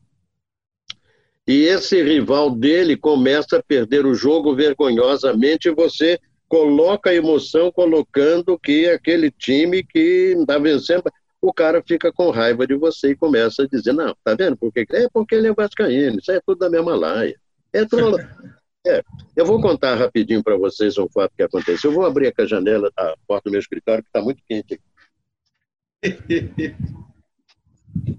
[1.46, 7.72] E esse rival dele começa a perder o jogo vergonhosamente e você coloca a emoção
[7.72, 11.04] colocando que aquele time que está vencendo,
[11.40, 14.72] o cara fica com raiva de você e começa a dizer, não, tá vendo por
[14.72, 14.86] que?
[14.90, 17.38] É porque ele é vascaíno, isso é tudo da mesma laia.
[17.72, 18.16] É tudo...
[18.86, 19.02] É,
[19.34, 21.90] eu vou contar rapidinho para vocês um fato que aconteceu.
[21.90, 24.74] Eu vou abrir aqui a janela, a porta do meu escritório, que está muito quente
[24.74, 24.84] aqui.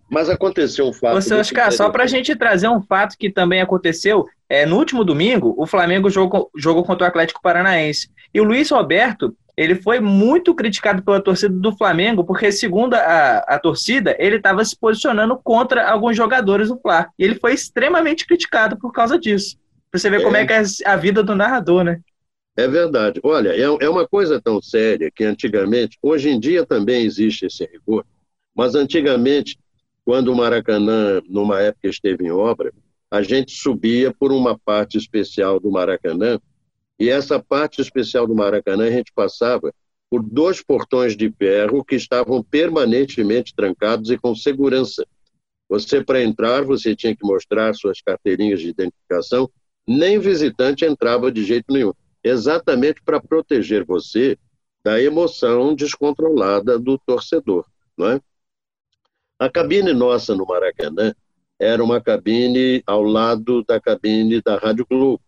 [0.10, 1.16] Mas aconteceu um fato.
[1.16, 5.04] Você, Oscar, só para a gente trazer um fato que também aconteceu, é, no último
[5.04, 8.10] domingo, o Flamengo jogou, jogou contra o Atlético Paranaense.
[8.34, 13.38] E o Luiz Roberto, ele foi muito criticado pela torcida do Flamengo, porque, segundo a,
[13.40, 17.10] a torcida, ele estava se posicionando contra alguns jogadores do Fla.
[17.20, 19.58] E ele foi extremamente criticado por causa disso.
[19.96, 20.24] Pra você ver é.
[20.24, 22.02] como é que é a vida do narrador, né?
[22.58, 23.22] É verdade.
[23.24, 27.66] Olha, é, é uma coisa tão séria que antigamente, hoje em dia também existe esse
[27.66, 28.06] rigor,
[28.54, 29.58] mas antigamente
[30.04, 32.74] quando o Maracanã, numa época, esteve em obra,
[33.10, 36.38] a gente subia por uma parte especial do Maracanã,
[37.00, 39.74] e essa parte especial do Maracanã a gente passava
[40.10, 45.06] por dois portões de ferro que estavam permanentemente trancados e com segurança.
[45.70, 49.50] Você, para entrar, você tinha que mostrar suas carteirinhas de identificação,
[49.88, 54.38] nem visitante entrava de jeito nenhum, exatamente para proteger você
[54.84, 57.66] da emoção descontrolada do torcedor,
[57.98, 58.22] não é?
[59.38, 61.14] A cabine nossa no Maracanã
[61.60, 65.22] era uma cabine ao lado da cabine da Rádio Globo.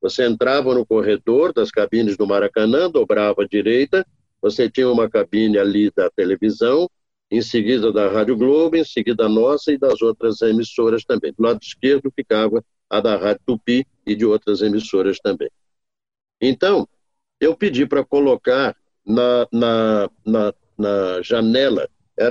[0.00, 4.06] Você entrava no corredor das cabines do Maracanã, dobrava à direita,
[4.40, 6.88] você tinha uma cabine ali da televisão,
[7.30, 11.32] em seguida da Rádio Globo, em seguida a nossa e das outras emissoras também.
[11.36, 15.50] Do lado esquerdo ficava a da Rádio Tupi e de outras emissoras também.
[16.40, 16.88] Então,
[17.40, 18.74] eu pedi para colocar
[19.06, 21.88] na, na, na, na janela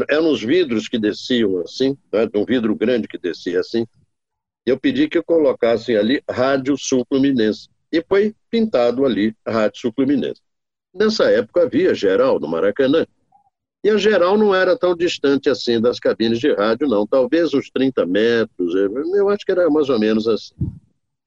[0.09, 3.85] eram os vidros que desciam assim, né, um vidro grande que descia assim.
[4.65, 7.69] Eu pedi que colocassem ali Rádio Sul Fluminense.
[7.89, 10.41] E foi pintado ali Rádio Sul Fluminense.
[10.93, 13.05] Nessa época havia geral no Maracanã.
[13.81, 17.07] E a geral não era tão distante assim das cabines de rádio, não.
[17.07, 20.53] Talvez uns 30 metros, eu acho que era mais ou menos assim.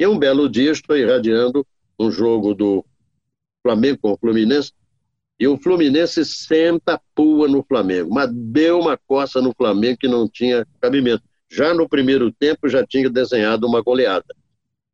[0.00, 1.66] E um belo dia estou irradiando
[1.98, 2.82] um jogo do
[3.62, 4.72] Flamengo com o Fluminense
[5.38, 10.26] e o Fluminense senta pua no Flamengo, mas deu uma coça no Flamengo que não
[10.26, 11.22] tinha cabimento.
[11.50, 14.34] Já no primeiro tempo já tinha desenhado uma goleada.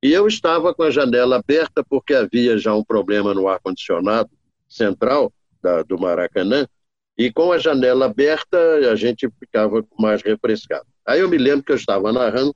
[0.03, 4.31] E eu estava com a janela aberta porque havia já um problema no ar-condicionado
[4.69, 5.33] central
[5.63, 6.67] da, do Maracanã,
[7.17, 8.59] e com a janela aberta
[8.91, 10.87] a gente ficava mais refrescado.
[11.07, 12.55] Aí eu me lembro que eu estava narrando.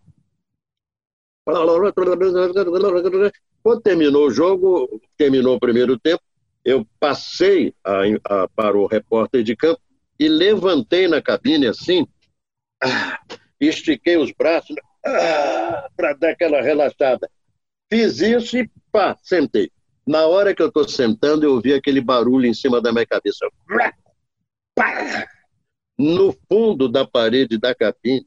[3.63, 6.23] Quando terminou o jogo, terminou o primeiro tempo,
[6.65, 9.81] eu passei a, a, para o repórter de campo
[10.19, 12.07] e levantei na cabine assim,
[12.83, 13.19] ah,
[13.59, 17.31] estiquei os braços ah, para dar aquela relaxada.
[17.91, 19.71] Fiz isso e pá, sentei.
[20.07, 23.47] Na hora que eu estou sentando, eu ouvi aquele barulho em cima da minha cabeça.
[25.99, 28.27] No fundo da parede da cabine,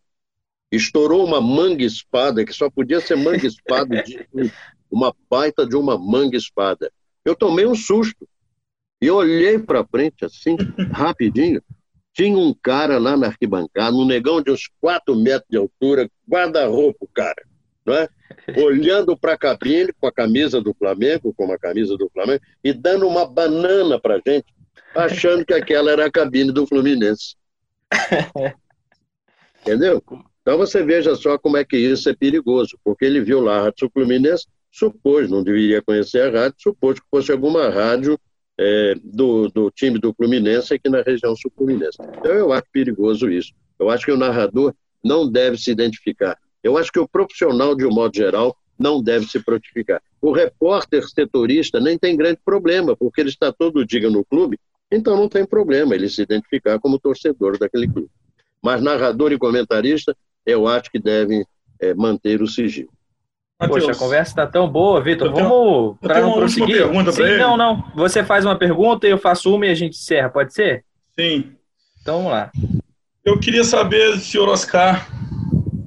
[0.76, 4.28] estourou uma manga espada, que só podia ser manga espada, de
[4.90, 6.92] uma baita de uma manga espada.
[7.24, 8.28] Eu tomei um susto.
[9.02, 10.56] E olhei para frente assim,
[10.92, 11.62] rapidinho.
[12.14, 17.06] Tinha um cara lá na arquibancada, um negão de uns 4 metros de altura, guarda-roupa,
[17.14, 17.44] cara,
[17.86, 18.08] não é?
[18.58, 22.72] olhando para a cabine com a camisa do Flamengo, com a camisa do Flamengo, e
[22.72, 24.46] dando uma banana para gente,
[24.96, 27.36] achando que aquela era a cabine do Fluminense.
[29.62, 30.02] Entendeu?
[30.44, 33.64] Então você veja só como é que isso é perigoso, porque ele viu lá a
[33.64, 38.20] Rádio Fluminense, supôs, não deveria conhecer a rádio, supôs que fosse alguma rádio
[38.60, 41.98] é, do, do time do Fluminense aqui na região sul-fluminense.
[42.18, 43.54] Então eu acho perigoso isso.
[43.80, 44.74] Eu acho que o narrador
[45.04, 46.38] não deve se identificar.
[46.62, 50.02] Eu acho que o profissional, de um modo geral, não deve se prontificar.
[50.22, 54.60] O repórter setorista nem tem grande problema, porque ele está todo dia no clube,
[54.92, 58.10] então não tem problema ele se identificar como torcedor daquele clube.
[58.62, 60.16] Mas narrador e comentarista,
[60.46, 61.46] eu acho que devem
[61.80, 62.90] é, manter o sigilo.
[63.58, 65.32] Poxa, a conversa está tão boa, Vitor.
[65.32, 66.78] Vamos para não prosseguir.
[66.78, 67.38] pergunta Sim, ele?
[67.38, 67.84] não, não.
[67.96, 70.84] Você faz uma pergunta e eu faço uma e a gente encerra, pode ser?
[71.18, 71.52] Sim.
[72.02, 72.52] Então vamos lá.
[73.24, 75.08] Eu queria saber, senhor Oscar,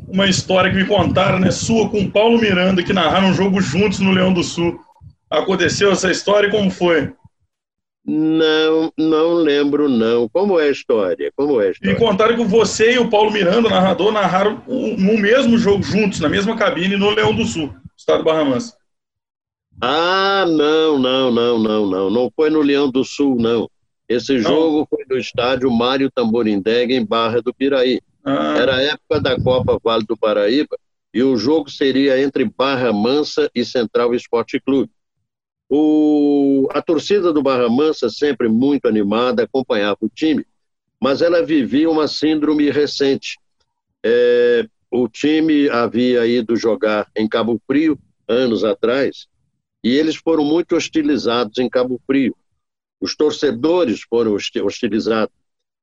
[0.09, 3.99] uma história que me contaram, né, sua com Paulo Miranda, que narraram um jogo juntos
[3.99, 4.81] no Leão do Sul.
[5.29, 7.13] Aconteceu essa história e como foi?
[8.07, 10.29] Não, não lembro não.
[10.29, 11.33] Como é a história?
[11.37, 11.93] Como é história?
[11.93, 16.29] Me contaram que você e o Paulo Miranda, narrador, narraram no mesmo jogo juntos, na
[16.29, 18.77] mesma cabine, no Leão do Sul, estado do Barra Mansa.
[19.81, 22.11] Ah, não, não, não, não, não.
[22.11, 23.69] Não foi no Leão do Sul, não.
[24.09, 24.41] Esse não.
[24.41, 28.01] jogo foi no estádio Mário Tamborindega, em Barra do Piraí.
[28.25, 28.55] Ah.
[28.57, 30.77] Era a época da Copa Vale do Paraíba
[31.13, 34.91] e o jogo seria entre Barra Mansa e Central Esporte Clube.
[35.69, 40.47] O, a torcida do Barra Mansa, sempre muito animada, acompanhava o time,
[41.01, 43.37] mas ela vivia uma síndrome recente.
[44.05, 47.99] É, o time havia ido jogar em Cabo Frio
[48.29, 49.27] anos atrás
[49.83, 52.37] e eles foram muito hostilizados em Cabo Frio.
[53.01, 55.35] Os torcedores foram hostilizados.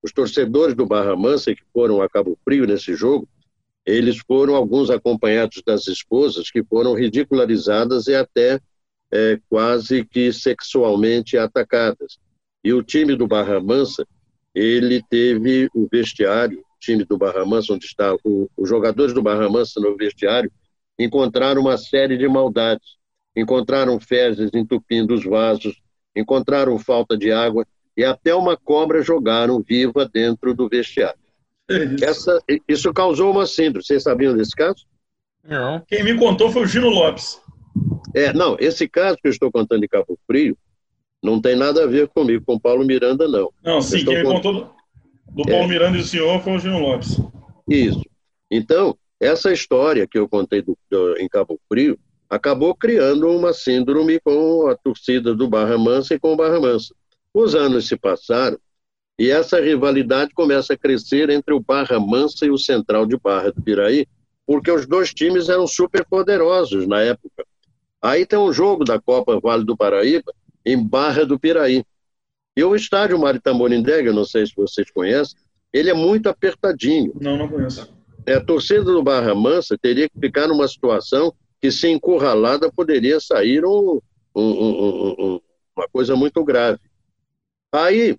[0.02, 3.28] Os torcedores do Barra Mansa que foram a Cabo Frio nesse jogo,
[3.86, 8.60] eles foram alguns acompanhados das esposas que foram ridicularizadas e até
[9.14, 12.18] é, quase que sexualmente atacadas.
[12.64, 14.08] E o time do Barra Mansa,
[14.56, 19.50] ele teve o vestiário time do Barra Mansa, onde está o, os jogadores do Barra
[19.50, 20.52] Mansa no vestiário,
[21.00, 22.98] encontraram uma série de maldades.
[23.36, 25.82] Encontraram fezes entupindo os vasos,
[26.16, 27.66] encontraram falta de água
[27.98, 31.18] e até uma cobra jogaram viva dentro do vestiário.
[31.68, 32.06] Isso.
[32.06, 33.84] Essa, isso causou uma síndrome.
[33.84, 34.86] Vocês sabiam desse caso?
[35.44, 35.80] Não.
[35.88, 37.42] Quem me contou foi o Gino Lopes.
[38.16, 40.58] É, não, esse caso que eu estou contando de Cabo Frio
[41.24, 43.50] não tem nada a ver comigo, com Paulo Miranda, não.
[43.64, 44.74] Não, sim, quem me contou
[45.32, 45.68] do Paulo é.
[45.68, 47.20] Miranda e o senhor foi o Gino Lopes.
[47.68, 48.04] Isso.
[48.52, 51.98] Então, essa história que eu contei do, do, em Cabo Frio
[52.30, 56.94] acabou criando uma síndrome com a torcida do Barra Mansa e com o Barra Mansa.
[57.34, 58.60] Os anos se passaram
[59.18, 63.52] e essa rivalidade começa a crescer entre o Barra Mansa e o Central de Barra
[63.52, 64.08] do Piraí,
[64.46, 67.46] porque os dois times eram super poderosos na época.
[68.04, 70.34] Aí tem um jogo da Copa Vale do Paraíba
[70.66, 71.86] em Barra do Piraí.
[72.56, 75.40] E o estádio Mário Tamborindega, não sei se vocês conhecem,
[75.72, 77.14] ele é muito apertadinho.
[77.20, 77.92] Não, não conheço.
[78.26, 83.22] É, a torcida do Barra Mansa teria que ficar numa situação que, se encurralada, poderia
[83.22, 84.02] sair um,
[84.36, 85.40] um, um,
[85.76, 86.80] uma coisa muito grave.
[87.72, 88.18] Aí,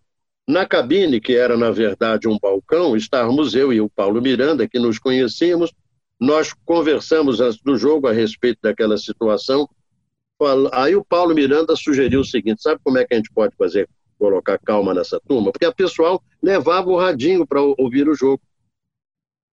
[0.48, 4.78] na cabine, que era, na verdade, um balcão, estávamos eu e o Paulo Miranda, que
[4.78, 5.72] nos conhecíamos,
[6.20, 9.68] nós conversamos antes do jogo a respeito daquela situação.
[10.72, 13.88] Aí o Paulo Miranda sugeriu o seguinte: sabe como é que a gente pode fazer
[14.18, 18.40] colocar calma nessa turma, porque a pessoal levava o radinho para ouvir o jogo.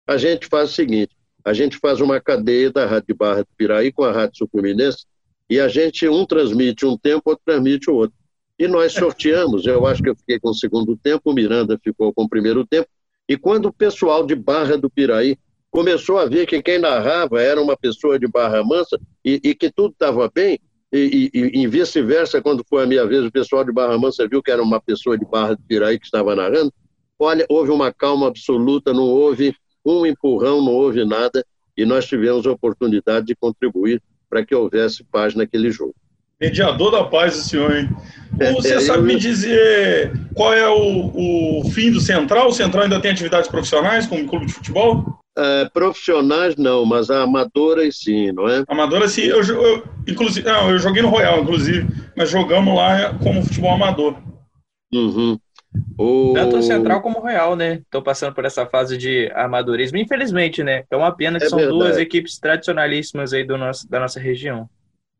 [0.07, 3.91] A gente faz o seguinte: a gente faz uma cadeia da Rádio Barra do Piraí
[3.91, 5.05] com a Rádio Sul-Fluminense
[5.49, 8.17] e a gente, um transmite um tempo, outro transmite o outro.
[8.59, 12.13] E nós sorteamos, eu acho que eu fiquei com o segundo tempo, o Miranda ficou
[12.13, 12.89] com o primeiro tempo,
[13.29, 15.37] e quando o pessoal de Barra do Piraí
[15.77, 19.71] começou a ver que quem narrava era uma pessoa de Barra Mansa e, e que
[19.71, 20.59] tudo estava bem,
[20.91, 24.41] e, e, e vice-versa, quando foi a minha vez, o pessoal de Barra Mansa viu
[24.41, 26.73] que era uma pessoa de Barra do Piraí que estava narrando.
[27.19, 29.55] Olha, houve uma calma absoluta, não houve
[29.85, 31.45] um empurrão, não houve nada,
[31.77, 35.93] e nós tivemos a oportunidade de contribuir para que houvesse paz naquele jogo.
[36.39, 37.89] Mediador da paz, o senhor, hein?
[38.39, 39.03] É, você é, sabe eu...
[39.05, 42.49] me dizer qual é o, o fim do Central?
[42.49, 45.19] O Central ainda tem atividades profissionais, como clube de futebol?
[45.35, 48.63] É, profissionais não, mas amadoras sim, não é?
[48.67, 49.23] Amadoras sim.
[49.23, 54.15] Eu, eu, inclusive, não, eu joguei no Royal, inclusive, mas jogamos lá como futebol amador.
[54.93, 55.39] Uhum.
[55.97, 56.33] O...
[56.33, 57.75] Tanto o Central como o Royal, né?
[57.75, 60.83] Estão passando por essa fase de amadorismo, infelizmente, né?
[60.89, 61.77] É uma pena que é são verdade.
[61.77, 64.69] duas equipes tradicionalíssimas aí do nosso, da nossa região.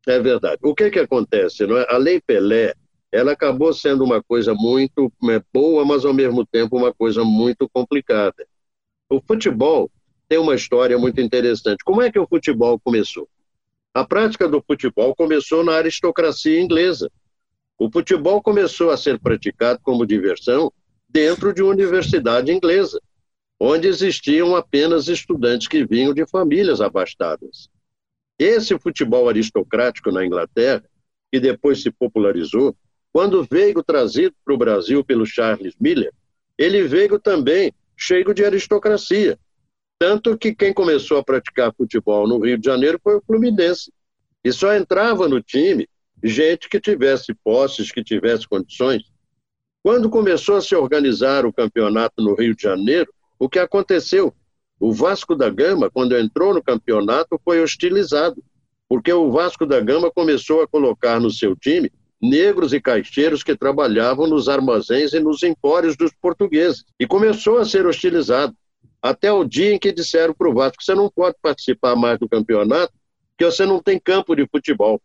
[0.08, 0.60] É verdade.
[0.64, 1.68] O que que acontece?
[1.68, 1.86] Não é?
[1.90, 2.74] A Lei Pelé,
[3.12, 7.70] ela acabou sendo uma coisa muito é, boa, mas ao mesmo tempo uma coisa muito
[7.70, 8.48] complicada.
[9.10, 9.92] O futebol
[10.30, 11.84] tem uma história muito interessante.
[11.84, 13.28] Como é que o futebol começou?
[13.94, 17.12] A prática do futebol começou na aristocracia inglesa.
[17.78, 20.72] O futebol começou a ser praticado como diversão
[21.10, 23.00] dentro de uma universidade inglesa,
[23.60, 27.70] onde existiam apenas estudantes que vinham de famílias abastadas.
[28.40, 30.84] Esse futebol aristocrático na Inglaterra,
[31.32, 32.76] que depois se popularizou,
[33.12, 36.12] quando veio trazido para o Brasil pelo Charles Miller,
[36.58, 39.40] ele veio também cheio de aristocracia.
[40.00, 43.92] Tanto que quem começou a praticar futebol no Rio de Janeiro foi o Fluminense.
[44.44, 45.90] E só entrava no time
[46.24, 49.04] gente que tivesse posses, que tivesse condições.
[49.84, 54.34] Quando começou a se organizar o campeonato no Rio de Janeiro, o que aconteceu?
[54.80, 58.44] O Vasco da Gama, quando entrou no campeonato, foi hostilizado,
[58.88, 63.56] porque o Vasco da Gama começou a colocar no seu time negros e caixeiros que
[63.56, 66.84] trabalhavam nos armazéns e nos empórios dos portugueses.
[67.00, 68.56] E começou a ser hostilizado
[69.02, 72.30] até o dia em que disseram para o Vasco: você não pode participar mais do
[72.30, 72.94] campeonato,
[73.32, 75.02] porque você não tem campo de futebol.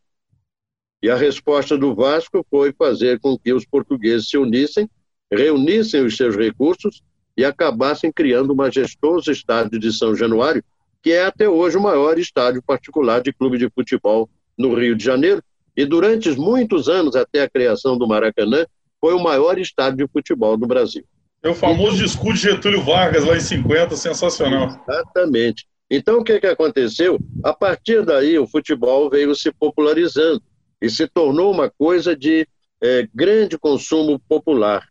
[1.02, 4.88] E a resposta do Vasco foi fazer com que os portugueses se unissem,
[5.30, 7.02] reunissem os seus recursos
[7.36, 10.62] e acabassem criando o majestoso estádio de São Januário,
[11.02, 15.04] que é até hoje o maior estádio particular de clube de futebol no Rio de
[15.04, 15.42] Janeiro.
[15.76, 18.66] E durante muitos anos, até a criação do Maracanã,
[19.00, 21.04] foi o maior estádio de futebol do Brasil.
[21.42, 24.68] É o famoso discurso de Getúlio Vargas lá em 50, sensacional.
[24.88, 25.66] Exatamente.
[25.90, 27.18] Então, o que, que aconteceu?
[27.42, 30.40] A partir daí, o futebol veio se popularizando
[30.80, 32.46] e se tornou uma coisa de
[32.80, 34.86] é, grande consumo popular.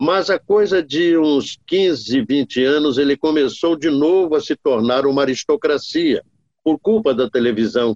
[0.00, 5.04] Mas a coisa de uns 15, 20 anos, ele começou de novo a se tornar
[5.04, 6.24] uma aristocracia,
[6.64, 7.94] por culpa da televisão.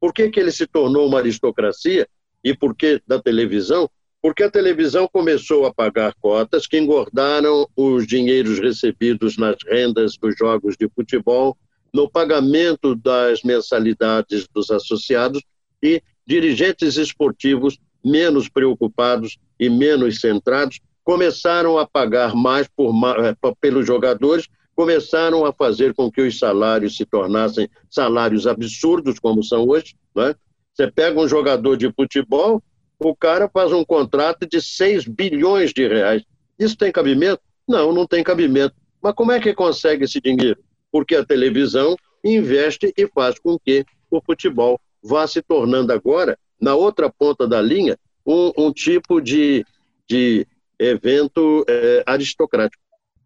[0.00, 2.08] Por que, que ele se tornou uma aristocracia
[2.42, 3.86] e por que da televisão?
[4.22, 10.34] Porque a televisão começou a pagar cotas que engordaram os dinheiros recebidos nas rendas dos
[10.38, 11.54] jogos de futebol,
[11.92, 15.42] no pagamento das mensalidades dos associados
[15.82, 23.86] e dirigentes esportivos menos preocupados e menos centrados começaram a pagar mais por, eh, pelos
[23.86, 29.94] jogadores, começaram a fazer com que os salários se tornassem salários absurdos, como são hoje.
[30.14, 30.34] Né?
[30.72, 32.62] Você pega um jogador de futebol,
[32.98, 36.22] o cara faz um contrato de 6 bilhões de reais.
[36.58, 37.40] Isso tem cabimento?
[37.68, 38.74] Não, não tem cabimento.
[39.02, 40.62] Mas como é que consegue esse dinheiro?
[40.90, 46.74] Porque a televisão investe e faz com que o futebol vá se tornando agora, na
[46.74, 49.66] outra ponta da linha, um, um tipo de,
[50.08, 50.46] de
[50.84, 52.82] evento é, aristocrático.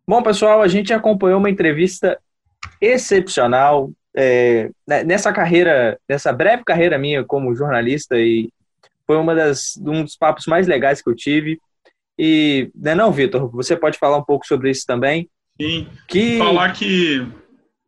[0.06, 2.18] Bom, pessoal, a gente acompanhou uma entrevista
[2.80, 8.48] excepcional é, né, nessa carreira, nessa breve carreira minha como jornalista e
[9.06, 11.58] foi uma das, um dos papos mais legais que eu tive.
[12.18, 15.28] E, né, não, Vitor, você pode falar um pouco sobre isso também?
[15.60, 15.86] Sim.
[16.08, 16.38] Que...
[16.38, 17.26] Falar que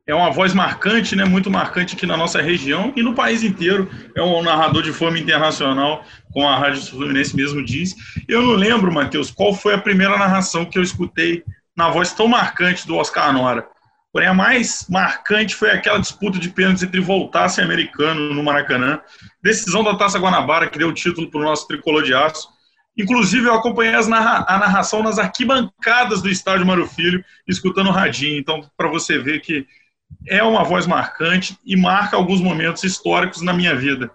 [0.09, 3.91] é uma voz marcante, né, muito marcante aqui na nossa região e no país inteiro.
[4.17, 6.03] É um narrador de fama internacional,
[6.33, 7.95] como a Rádio Fluminense mesmo diz.
[8.27, 11.45] Eu não lembro, Matheus, qual foi a primeira narração que eu escutei
[11.77, 13.69] na voz tão marcante do Oscar Nora.
[14.11, 19.01] Porém, a mais marcante foi aquela disputa de pênaltis entre Voltaço e Americano no Maracanã.
[19.43, 22.49] Decisão da Taça Guanabara, que deu o título para o nosso tricolor de aço.
[22.97, 28.41] Inclusive, eu acompanhei narra a narração nas arquibancadas do estádio Mário Filho, escutando o radinho.
[28.41, 29.67] Então, para você ver que
[30.27, 34.11] é uma voz marcante e marca alguns momentos históricos na minha vida.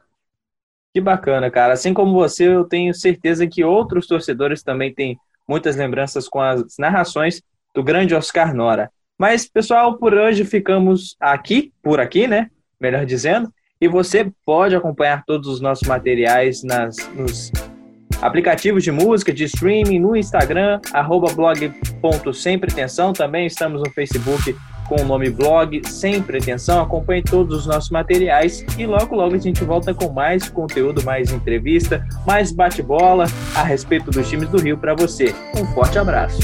[0.94, 1.74] Que bacana, cara.
[1.74, 5.18] Assim como você, eu tenho certeza que outros torcedores também têm
[5.48, 7.42] muitas lembranças com as narrações
[7.74, 8.92] do grande Oscar Nora.
[9.18, 12.50] Mas, pessoal, por hoje ficamos aqui, por aqui, né?
[12.80, 13.52] Melhor dizendo.
[13.82, 17.52] E você pode acompanhar todos os nossos materiais nas, nos
[18.22, 23.14] aplicativos de música, de streaming, no Instagram, arroba blog.sempretenção.
[23.14, 24.56] Também estamos no Facebook
[24.88, 26.82] com o nome blog Sem Pretensão.
[26.82, 31.32] Acompanhe todos os nossos materiais e logo, logo a gente volta com mais conteúdo, mais
[31.32, 33.26] entrevista, mais bate-bola
[33.56, 35.34] a respeito dos times do Rio para você.
[35.58, 36.40] Um forte abraço.